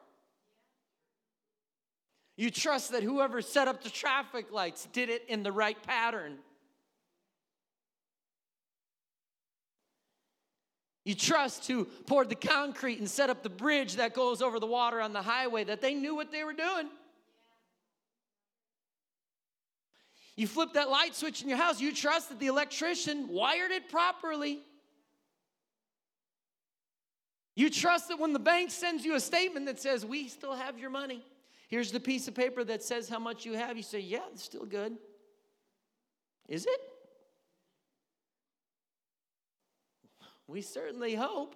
You 2.38 2.52
trust 2.52 2.92
that 2.92 3.04
whoever 3.04 3.42
set 3.42 3.68
up 3.68 3.84
the 3.84 3.90
traffic 3.90 4.52
lights 4.52 4.88
did 4.92 5.10
it 5.10 5.26
in 5.28 5.44
the 5.44 5.52
right 5.52 5.82
pattern. 5.84 6.38
You 11.06 11.14
trust 11.14 11.68
who 11.68 11.86
poured 11.86 12.30
the 12.30 12.36
concrete 12.36 12.98
and 13.00 13.10
set 13.10 13.30
up 13.30 13.44
the 13.44 13.50
bridge 13.50 13.96
that 13.96 14.16
goes 14.16 14.42
over 14.42 14.60
the 14.60 14.66
water 14.66 15.00
on 15.00 15.14
the 15.14 15.22
highway, 15.22 15.64
that 15.64 15.80
they 15.80 15.94
knew 15.94 16.16
what 16.16 16.32
they 16.32 16.44
were 16.44 16.54
doing. 16.54 16.90
You 20.36 20.48
flip 20.48 20.74
that 20.74 20.90
light 20.90 21.16
switch 21.16 21.42
in 21.44 21.48
your 21.48 21.60
house, 21.60 21.80
you 21.80 21.94
trust 21.94 22.30
that 22.30 22.40
the 22.40 22.48
electrician 22.48 23.30
wired 23.30 23.72
it 23.72 23.90
properly. 23.90 24.60
You 27.56 27.70
trust 27.70 28.10
that 28.10 28.20
when 28.20 28.34
the 28.34 28.40
bank 28.40 28.72
sends 28.72 29.06
you 29.06 29.16
a 29.16 29.20
statement 29.20 29.68
that 29.68 29.80
says, 29.80 30.06
We 30.06 30.28
still 30.28 30.56
have 30.56 30.78
your 30.78 30.90
money, 30.90 31.24
Here's 31.68 31.92
the 31.92 32.00
piece 32.00 32.28
of 32.28 32.36
paper 32.36 32.64
that 32.64 32.84
says 32.84 33.10
how 33.10 33.20
much 33.20 33.46
you 33.46 33.54
have. 33.54 33.78
You 33.78 33.84
say, 33.84 34.00
Yeah, 34.00 34.20
it's 34.32 34.44
still 34.44 34.66
good. 34.66 34.98
Is 36.48 36.66
it? 36.66 36.80
We 40.48 40.62
certainly 40.62 41.16
hope. 41.16 41.56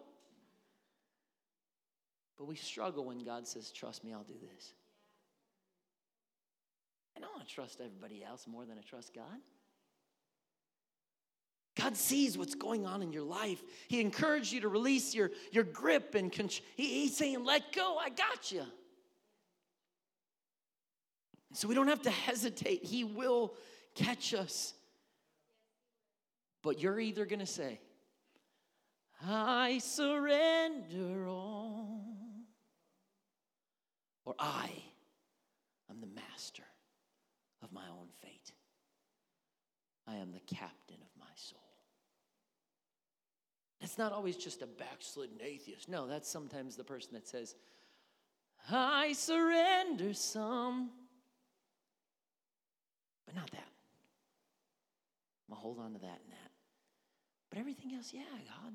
But 2.38 2.46
we 2.46 2.56
struggle 2.56 3.06
when 3.06 3.20
God 3.20 3.48
says, 3.48 3.72
Trust 3.72 4.04
me, 4.04 4.14
I'll 4.14 4.24
do 4.24 4.34
this. 4.56 4.74
I 7.16 7.20
don't 7.20 7.36
want 7.36 7.48
to 7.48 7.54
trust 7.54 7.82
everybody 7.82 8.24
else 8.24 8.48
more 8.48 8.66
than 8.66 8.78
I 8.78 8.82
trust 8.82 9.14
God. 9.14 9.26
God 11.76 11.96
sees 11.96 12.38
what's 12.38 12.56
going 12.56 12.86
on 12.86 13.02
in 13.02 13.14
your 13.14 13.24
life. 13.24 13.62
He 13.88 14.02
encouraged 14.02 14.52
you 14.52 14.62
to 14.62 14.68
release 14.68 15.14
your, 15.14 15.32
your 15.52 15.64
grip 15.64 16.16
and 16.16 16.32
con- 16.32 16.50
he, 16.76 17.02
he's 17.02 17.16
saying, 17.16 17.44
Let 17.44 17.74
go, 17.74 17.98
I 17.98 18.10
got 18.10 18.52
you. 18.52 18.64
So 21.54 21.68
we 21.68 21.76
don't 21.76 21.88
have 21.88 22.02
to 22.04 22.10
hesitate. 22.28 22.84
He 22.84 23.04
will 23.04 23.54
catch 23.96 24.34
us. 24.34 24.74
But 26.62 26.82
you're 26.82 27.00
either 27.00 27.26
going 27.26 27.40
to 27.40 27.46
say, 27.46 27.80
I 29.26 29.80
surrender 29.80 31.28
all, 31.28 32.04
or 34.26 34.36
I 34.38 34.70
am 35.90 36.00
the 36.00 36.08
master 36.08 36.64
of 37.64 37.72
my 37.72 37.84
own 37.90 38.08
fate. 38.22 38.52
I 40.08 40.16
am 40.16 40.32
the 40.32 40.56
captain 40.56 40.98
of 41.02 41.20
my 41.20 41.26
soul. 41.36 41.60
It's 43.82 43.98
not 43.98 44.12
always 44.12 44.36
just 44.36 44.62
a 44.62 44.68
backslidden 44.68 45.38
atheist. 45.42 45.88
No, 45.88 46.08
that's 46.08 46.30
sometimes 46.30 46.76
the 46.76 46.84
person 46.84 47.14
that 47.14 47.28
says, 47.28 47.56
I 48.72 49.14
surrender 49.14 50.14
some, 50.14 50.92
but 53.30 53.36
not 53.36 53.52
that. 53.52 53.68
I'm 55.48 55.54
gonna 55.54 55.62
hold 55.62 55.80
on 55.80 55.94
to 55.94 56.00
that 56.00 56.20
and 56.24 56.32
that. 56.32 56.52
But 57.52 57.60
everything 57.60 57.94
else, 57.94 58.12
yeah, 58.12 58.24
God. 58.24 58.74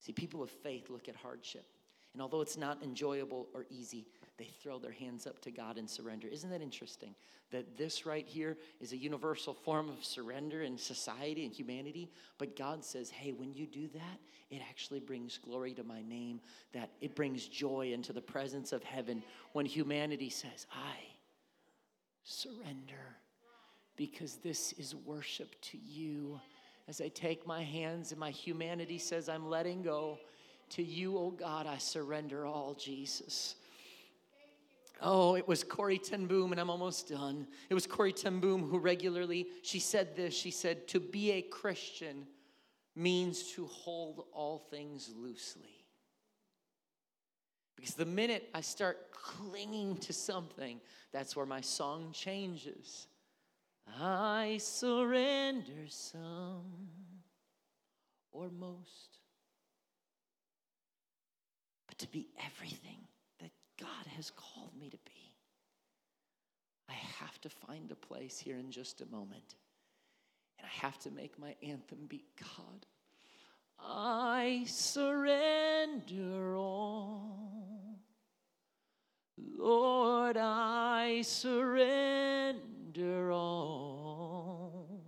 See, 0.00 0.12
people 0.12 0.42
of 0.42 0.50
faith 0.50 0.90
look 0.90 1.08
at 1.08 1.16
hardship. 1.16 1.64
And 2.12 2.20
although 2.20 2.42
it's 2.42 2.58
not 2.58 2.82
enjoyable 2.82 3.48
or 3.54 3.64
easy, 3.70 4.06
they 4.36 4.50
throw 4.62 4.78
their 4.78 4.92
hands 4.92 5.26
up 5.26 5.40
to 5.42 5.50
God 5.50 5.78
and 5.78 5.88
surrender. 5.88 6.28
Isn't 6.28 6.50
that 6.50 6.60
interesting? 6.60 7.14
That 7.50 7.78
this 7.78 8.04
right 8.04 8.26
here 8.26 8.58
is 8.80 8.92
a 8.92 8.96
universal 8.96 9.54
form 9.54 9.88
of 9.88 10.04
surrender 10.04 10.62
in 10.62 10.76
society 10.76 11.44
and 11.44 11.52
humanity. 11.52 12.10
But 12.36 12.56
God 12.56 12.84
says, 12.84 13.10
hey, 13.10 13.32
when 13.32 13.54
you 13.54 13.66
do 13.66 13.88
that, 13.88 14.18
it 14.50 14.60
actually 14.68 15.00
brings 15.00 15.38
glory 15.38 15.72
to 15.74 15.84
my 15.84 16.02
name, 16.02 16.40
that 16.72 16.90
it 17.00 17.14
brings 17.14 17.46
joy 17.46 17.92
into 17.92 18.12
the 18.12 18.20
presence 18.20 18.72
of 18.72 18.82
heaven 18.82 19.22
when 19.52 19.64
humanity 19.66 20.30
says, 20.30 20.66
I 20.72 21.09
surrender 22.24 23.16
because 23.96 24.36
this 24.36 24.72
is 24.74 24.94
worship 24.94 25.54
to 25.62 25.78
you. 25.78 26.40
As 26.88 27.00
I 27.00 27.08
take 27.08 27.46
my 27.46 27.62
hands 27.62 28.10
and 28.10 28.18
my 28.18 28.30
humanity 28.30 28.98
says, 28.98 29.28
I'm 29.28 29.48
letting 29.48 29.82
go. 29.82 30.18
To 30.70 30.84
you, 30.84 31.18
oh 31.18 31.32
God, 31.32 31.66
I 31.66 31.78
surrender 31.78 32.46
all, 32.46 32.74
Jesus. 32.74 33.56
Oh, 35.02 35.34
it 35.34 35.48
was 35.48 35.64
Corrie 35.64 35.98
ten 35.98 36.26
Boom, 36.26 36.52
and 36.52 36.60
I'm 36.60 36.70
almost 36.70 37.08
done. 37.08 37.48
It 37.68 37.74
was 37.74 37.88
Corrie 37.88 38.12
ten 38.12 38.38
Boom 38.38 38.68
who 38.68 38.78
regularly, 38.78 39.48
she 39.62 39.80
said 39.80 40.14
this, 40.14 40.32
she 40.32 40.52
said, 40.52 40.86
to 40.88 41.00
be 41.00 41.32
a 41.32 41.42
Christian 41.42 42.24
means 42.94 43.52
to 43.54 43.66
hold 43.66 44.26
all 44.32 44.58
things 44.70 45.10
loosely. 45.16 45.79
Because 47.80 47.94
the 47.94 48.04
minute 48.04 48.50
I 48.54 48.60
start 48.60 49.10
clinging 49.10 49.96
to 49.98 50.12
something, 50.12 50.80
that's 51.12 51.34
where 51.34 51.46
my 51.46 51.62
song 51.62 52.10
changes. 52.12 53.06
I 53.98 54.58
surrender 54.60 55.88
some 55.88 56.88
or 58.32 58.50
most 58.50 59.18
But 61.88 61.98
to 61.98 62.08
be 62.08 62.28
everything 62.44 62.98
that 63.40 63.50
God 63.80 64.06
has 64.14 64.30
called 64.30 64.78
me 64.78 64.90
to 64.90 64.98
be. 64.98 65.34
I 66.88 66.92
have 66.92 67.40
to 67.40 67.48
find 67.48 67.90
a 67.90 67.96
place 67.96 68.38
here 68.38 68.58
in 68.58 68.70
just 68.70 69.00
a 69.00 69.06
moment. 69.06 69.56
And 70.58 70.66
I 70.66 70.86
have 70.86 70.98
to 71.00 71.10
make 71.10 71.38
my 71.38 71.56
anthem 71.62 72.06
be 72.08 72.24
God. 72.38 72.86
I 73.82 74.64
surrender 74.66 76.54
all. 76.56 77.69
Lord, 79.56 80.36
I 80.36 81.22
surrender 81.22 82.52
all. 83.32 85.02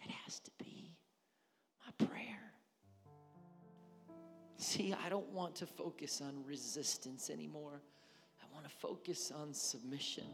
That 0.00 0.10
has 0.24 0.40
to 0.40 0.50
be 0.58 0.96
my 1.84 1.92
prayer. 2.06 2.52
See, 4.56 4.94
I 4.94 5.08
don't 5.08 5.30
want 5.30 5.54
to 5.56 5.66
focus 5.66 6.20
on 6.20 6.44
resistance 6.46 7.30
anymore. 7.30 7.80
I 8.40 8.46
want 8.54 8.64
to 8.64 8.70
focus 8.70 9.32
on 9.34 9.52
submission. 9.52 10.24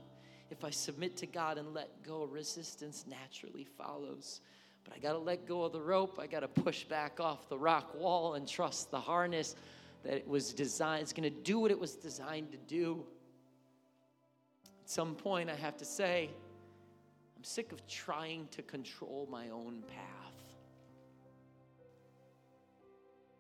If 0.51 0.65
I 0.65 0.71
submit 0.71 1.17
to 1.19 1.27
God 1.27 1.59
and 1.59 1.73
let 1.73 2.03
go, 2.03 2.25
resistance 2.25 3.05
naturally 3.09 3.65
follows. 3.65 4.41
But 4.85 4.95
I 4.95 4.99
got 4.99 5.13
to 5.13 5.19
let 5.19 5.47
go 5.47 5.65
of 5.65 5.73
the 5.73 5.81
rope. 5.81 6.19
I 6.21 6.27
got 6.27 6.41
to 6.41 6.49
push 6.49 6.85
back 6.85 7.21
off 7.21 7.49
the 7.49 7.59
rock 7.59 7.95
wall 7.95 8.35
and 8.35 8.49
trust 8.49 8.91
the 8.91 9.01
harness 9.01 9.55
that 10.05 10.15
it 10.15 10.27
was 10.27 10.53
designed, 10.53 11.03
it's 11.03 11.13
going 11.13 11.31
to 11.33 11.41
do 11.43 11.59
what 11.59 11.71
it 11.71 11.79
was 11.79 11.95
designed 11.95 12.53
to 12.53 12.59
do. 12.59 13.05
At 14.83 14.91
some 14.91 15.15
point, 15.15 15.51
I 15.51 15.57
have 15.57 15.77
to 15.79 15.85
say, 15.85 16.31
I'm 17.37 17.45
sick 17.45 17.73
of 17.73 17.87
trying 17.87 18.49
to 18.53 18.63
control 18.63 19.29
my 19.31 19.49
own 19.51 19.83
path. 19.89 20.31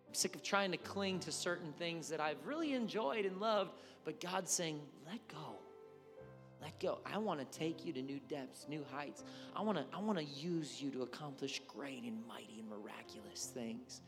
I'm 0.08 0.14
sick 0.14 0.34
of 0.34 0.42
trying 0.42 0.70
to 0.72 0.76
cling 0.76 1.20
to 1.20 1.32
certain 1.32 1.72
things 1.72 2.08
that 2.08 2.20
I've 2.20 2.44
really 2.46 2.72
enjoyed 2.72 3.24
and 3.24 3.40
loved, 3.40 3.72
but 4.04 4.20
God's 4.20 4.50
saying, 4.50 4.80
let 5.06 5.20
go. 5.28 5.58
Let 6.60 6.78
go. 6.78 6.98
I 7.06 7.18
want 7.18 7.40
to 7.40 7.58
take 7.58 7.86
you 7.86 7.92
to 7.92 8.02
new 8.02 8.20
depths, 8.28 8.66
new 8.68 8.84
heights. 8.92 9.24
I 9.56 9.62
want 9.62 9.78
to 9.78 9.84
I 9.96 10.00
want 10.00 10.18
to 10.18 10.24
use 10.24 10.80
you 10.80 10.90
to 10.90 11.02
accomplish 11.02 11.60
great 11.66 12.02
and 12.02 12.18
mighty 12.26 12.58
and 12.58 12.68
miraculous 12.68 13.46
things. 13.46 14.02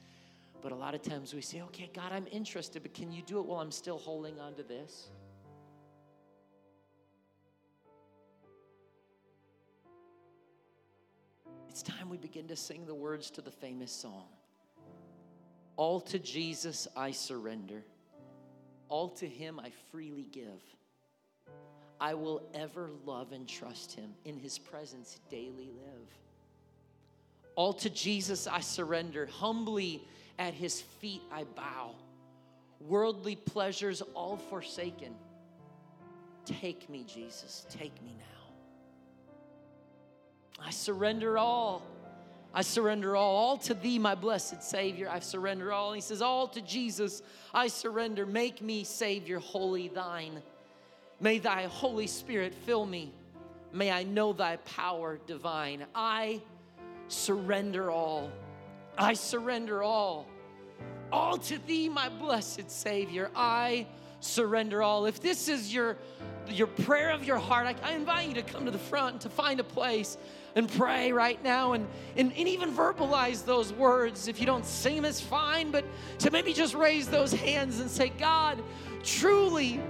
But 0.63 0.71
a 0.71 0.77
lot 0.77 0.95
of 0.95 1.03
times 1.03 1.35
we 1.35 1.41
say, 1.41 1.61
"Okay, 1.63 1.91
God, 1.93 2.13
I'm 2.13 2.29
interested, 2.29 2.83
but 2.83 2.95
can 2.95 3.11
you 3.11 3.23
do 3.23 3.41
it 3.41 3.47
while 3.47 3.59
I'm 3.59 3.73
still 3.73 3.99
holding 3.99 4.39
on 4.39 4.55
to 4.55 4.63
this?" 4.63 5.11
It's 11.69 11.83
time 11.83 12.09
we 12.09 12.17
begin 12.17 12.47
to 12.49 12.57
sing 12.57 12.87
the 12.87 12.95
words 12.95 13.31
to 13.33 13.41
the 13.41 13.51
famous 13.51 13.91
song. 13.91 14.29
All 15.77 16.01
to 16.03 16.19
Jesus 16.19 16.87
I 16.95 17.11
surrender. 17.11 17.83
All 18.89 19.09
to 19.09 19.27
Him 19.27 19.59
I 19.59 19.71
freely 19.91 20.25
give. 20.25 20.63
I 21.99 22.15
will 22.15 22.43
ever 22.53 22.91
love 23.05 23.33
and 23.33 23.49
trust 23.49 23.93
Him. 23.93 24.15
In 24.25 24.37
His 24.37 24.59
presence 24.59 25.19
daily 25.31 25.71
live. 25.71 26.21
All 27.57 27.73
to 27.73 27.91
Jesus 27.91 28.47
I 28.47 28.61
surrender. 28.61 29.27
Humbly 29.27 30.07
at 30.39 30.55
His 30.55 30.81
feet 30.81 31.23
I 31.33 31.45
bow. 31.45 31.95
Worldly 32.81 33.37
pleasures 33.37 34.03
all 34.15 34.37
forsaken. 34.37 35.15
Take 36.45 36.91
me, 36.91 37.05
Jesus, 37.05 37.67
take 37.71 38.03
me 38.03 38.15
now. 38.19 38.25
I 40.65 40.71
surrender 40.71 41.39
all. 41.39 41.83
I 42.55 42.63
surrender 42.63 43.17
all, 43.17 43.37
all 43.37 43.57
to 43.59 43.75
thee, 43.75 43.99
my 43.99 44.15
blessed 44.15 44.63
Savior. 44.63 45.09
I 45.09 45.21
surrender 45.21 45.73
all. 45.73 45.95
He 45.95 46.03
says, 46.03 46.21
All 46.21 46.49
to 46.49 46.61
Jesus, 46.61 47.23
I 47.55 47.69
surrender. 47.69 48.27
Make 48.27 48.61
me, 48.61 48.85
Savior, 48.85 49.39
wholly 49.39 49.89
thine. 49.89 50.43
May 51.19 51.39
thy 51.39 51.65
Holy 51.65 52.07
Spirit 52.07 52.55
fill 52.55 52.85
me. 52.85 53.13
May 53.73 53.91
I 53.91 54.03
know 54.03 54.35
thy 54.35 54.57
power 54.57 55.19
divine. 55.27 55.87
I 55.95 56.43
surrender 57.09 57.91
all. 57.91 58.31
I 58.97 59.15
surrender 59.15 59.83
all. 59.83 60.27
All 61.11 61.37
to 61.37 61.59
thee, 61.67 61.89
my 61.89 62.09
blessed 62.09 62.71
Savior. 62.71 63.31
I 63.35 63.87
surrender 64.21 64.83
all. 64.83 65.07
If 65.07 65.21
this 65.21 65.49
is 65.49 65.73
your, 65.73 65.97
your 66.49 66.67
prayer 66.67 67.11
of 67.11 67.25
your 67.25 67.39
heart, 67.39 67.67
I, 67.67 67.75
I 67.83 67.95
invite 67.95 68.29
you 68.29 68.35
to 68.35 68.43
come 68.43 68.65
to 68.65 68.71
the 68.71 68.79
front 68.79 69.13
and 69.13 69.21
to 69.23 69.29
find 69.29 69.61
a 69.61 69.65
place 69.65 70.17
and 70.55 70.71
pray 70.71 71.13
right 71.13 71.43
now 71.43 71.73
and, 71.73 71.87
and, 72.17 72.33
and 72.37 72.49
even 72.49 72.73
verbalize 72.73 73.45
those 73.45 73.73
words. 73.73 74.29
If 74.29 74.41
you 74.41 74.47
don't 74.47 74.65
sing 74.65 74.97
them, 74.97 75.05
it's 75.05 75.21
fine, 75.21 75.71
but 75.71 75.85
to 76.21 76.31
maybe 76.31 76.53
just 76.53 76.75
raise 76.75 77.09
those 77.09 77.33
hands 77.33 77.81
and 77.81 77.91
say, 77.91 78.11
God, 78.11 78.63
truly, 79.03 79.81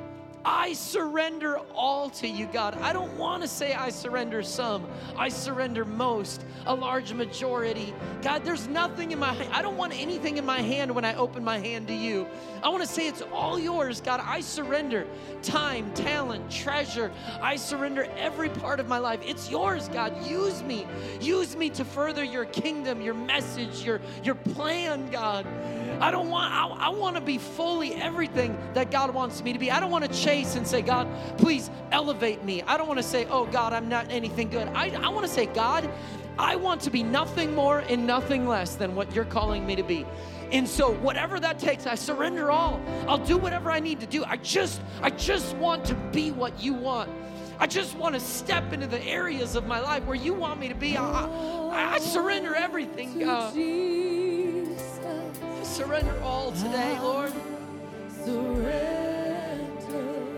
I 0.45 0.73
surrender 0.73 1.59
all 1.75 2.11
to 2.11 2.29
you, 2.29 2.47
God. 2.47 2.77
I 2.81 2.93
don't 2.93 3.17
want 3.17 3.43
to 3.43 3.49
say 3.49 3.75
I 3.75 3.91
surrender 3.91 4.43
some. 4.43 4.87
I 5.17 5.29
surrender 5.29 5.85
most, 5.85 6.45
a 6.67 6.75
large 6.75 7.13
majority. 7.13 7.95
God, 8.23 8.45
there's 8.45 8.67
nothing 8.67 9.13
in 9.13 9.19
my 9.19 9.33
I 9.53 9.63
don't 9.63 9.77
want 9.77 9.93
anything 9.99 10.39
in 10.39 10.47
my 10.47 10.61
hand 10.61 10.95
when 10.95 11.05
I 11.05 11.15
open 11.15 11.45
my 11.45 11.59
hand 11.59 11.89
to 11.89 11.95
you. 11.95 12.27
I 12.63 12.69
want 12.69 12.83
to 12.83 12.89
say 12.89 13.07
it's 13.07 13.23
all 13.33 13.59
yours, 13.59 14.01
God. 14.01 14.21
I 14.25 14.41
surrender 14.41 15.07
time, 15.43 15.93
talent, 15.95 16.51
treasure. 16.51 17.13
I 17.41 17.57
surrender 17.57 18.09
every 18.17 18.49
part 18.49 18.81
of 18.81 18.89
my 18.89 18.99
life. 18.99 19.21
It's 19.25 19.51
yours, 19.51 19.89
God. 19.89 20.27
Use 20.27 20.63
me. 20.63 20.87
Use 21.21 21.57
me 21.57 21.71
to 21.71 21.85
further 21.85 22.25
your 22.25 22.47
kingdom, 22.47 23.01
your 23.01 23.15
message, 23.15 23.83
your 23.85 24.01
your 24.25 24.35
plan, 24.35 25.11
God. 25.11 25.47
I 26.01 26.11
don't 26.11 26.31
want 26.31 26.53
I, 26.53 26.87
I 26.87 26.89
want 26.91 27.17
to 27.17 27.23
be 27.23 27.39
fully 27.39 27.95
everything 27.95 28.57
that 28.75 28.91
God 28.91 29.13
wants 29.15 29.43
me 29.43 29.53
to 29.53 29.59
be. 29.59 29.71
I 29.71 29.81
don't 29.81 29.91
want 29.91 30.05
to 30.05 30.11
chase 30.13 30.57
and 30.57 30.67
say, 30.67 30.83
God, 30.83 31.09
please 31.39 31.71
elevate 31.91 32.45
me. 32.45 32.63
I 32.63 32.77
don't 32.77 32.89
want 32.89 32.99
to 32.99 33.05
say, 33.05 33.27
oh 33.27 33.47
God, 33.47 33.73
I'm 33.73 33.89
not 33.89 34.11
anything 34.11 34.51
good. 34.51 34.69
I, 34.69 34.91
I 34.91 35.09
want 35.09 35.27
to 35.27 35.33
say, 35.33 35.47
God, 35.47 35.89
I 36.39 36.57
want 36.57 36.81
to 36.83 36.91
be 36.91 37.03
nothing 37.03 37.55
more 37.55 37.81
and 37.81 38.07
nothing 38.07 38.47
less 38.47 38.75
than 38.75 38.95
what 38.95 39.15
you're 39.15 39.25
calling 39.25 39.67
me 39.67 39.77
to 39.77 39.83
be. 39.83 40.07
And 40.51 40.69
so 40.69 40.93
whatever 40.97 41.41
that 41.41 41.59
takes, 41.59 41.87
I 41.87 41.95
surrender 41.95 42.51
all. 42.51 42.81
I'll 43.09 43.19
do 43.19 43.39
whatever 43.39 43.71
I 43.71 43.81
need 43.81 44.01
to 44.01 44.07
do. 44.07 44.25
I 44.25 44.37
just 44.37 44.81
I 45.03 45.11
just 45.11 45.57
want 45.57 45.85
to 45.87 45.95
be 46.13 46.31
what 46.31 46.63
you 46.63 46.75
want. 46.75 47.11
I 47.59 47.67
just 47.67 47.97
want 47.97 48.15
to 48.15 48.21
step 48.21 48.73
into 48.73 48.87
the 48.87 49.03
areas 49.05 49.55
of 49.55 49.67
my 49.67 49.81
life 49.81 50.05
where 50.05 50.17
you 50.17 50.35
want 50.35 50.59
me 50.59 50.69
to 50.69 50.75
be. 50.75 50.97
I, 50.97 51.25
I, 51.25 51.95
I 51.95 51.99
surrender 52.01 52.55
everything, 52.55 53.21
God. 53.21 53.55
Surrender 55.73 56.21
all 56.23 56.53
today, 56.53 56.99
Lord. 57.01 57.33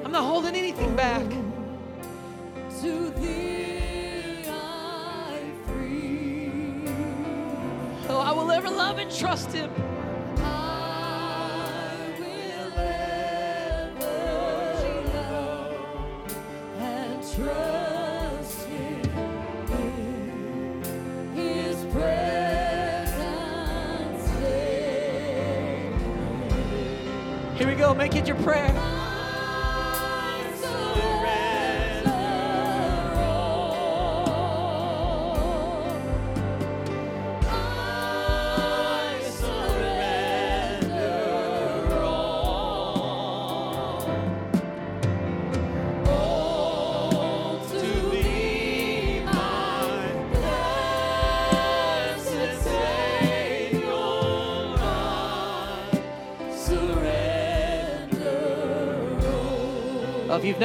I'm 0.04 0.12
not 0.12 0.22
holding 0.22 0.54
anything 0.54 0.94
back. 0.94 1.28
To 2.80 3.10
thee 3.10 4.44
I 4.48 5.40
free. 5.66 6.84
Oh, 8.08 8.20
I 8.24 8.30
will 8.30 8.52
ever 8.52 8.70
love 8.70 8.98
and 8.98 9.10
trust 9.10 9.50
Him. 9.50 9.72
Make 28.04 28.16
it 28.16 28.26
your 28.26 28.36
prayer. 28.36 29.03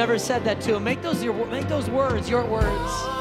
Never 0.00 0.18
said 0.18 0.42
that 0.44 0.62
to 0.62 0.76
Him, 0.76 0.84
make 0.84 1.02
those 1.02 1.22
your 1.22 1.34
make 1.48 1.68
those 1.68 1.90
words 1.90 2.26
your 2.26 2.42
words. 2.46 3.19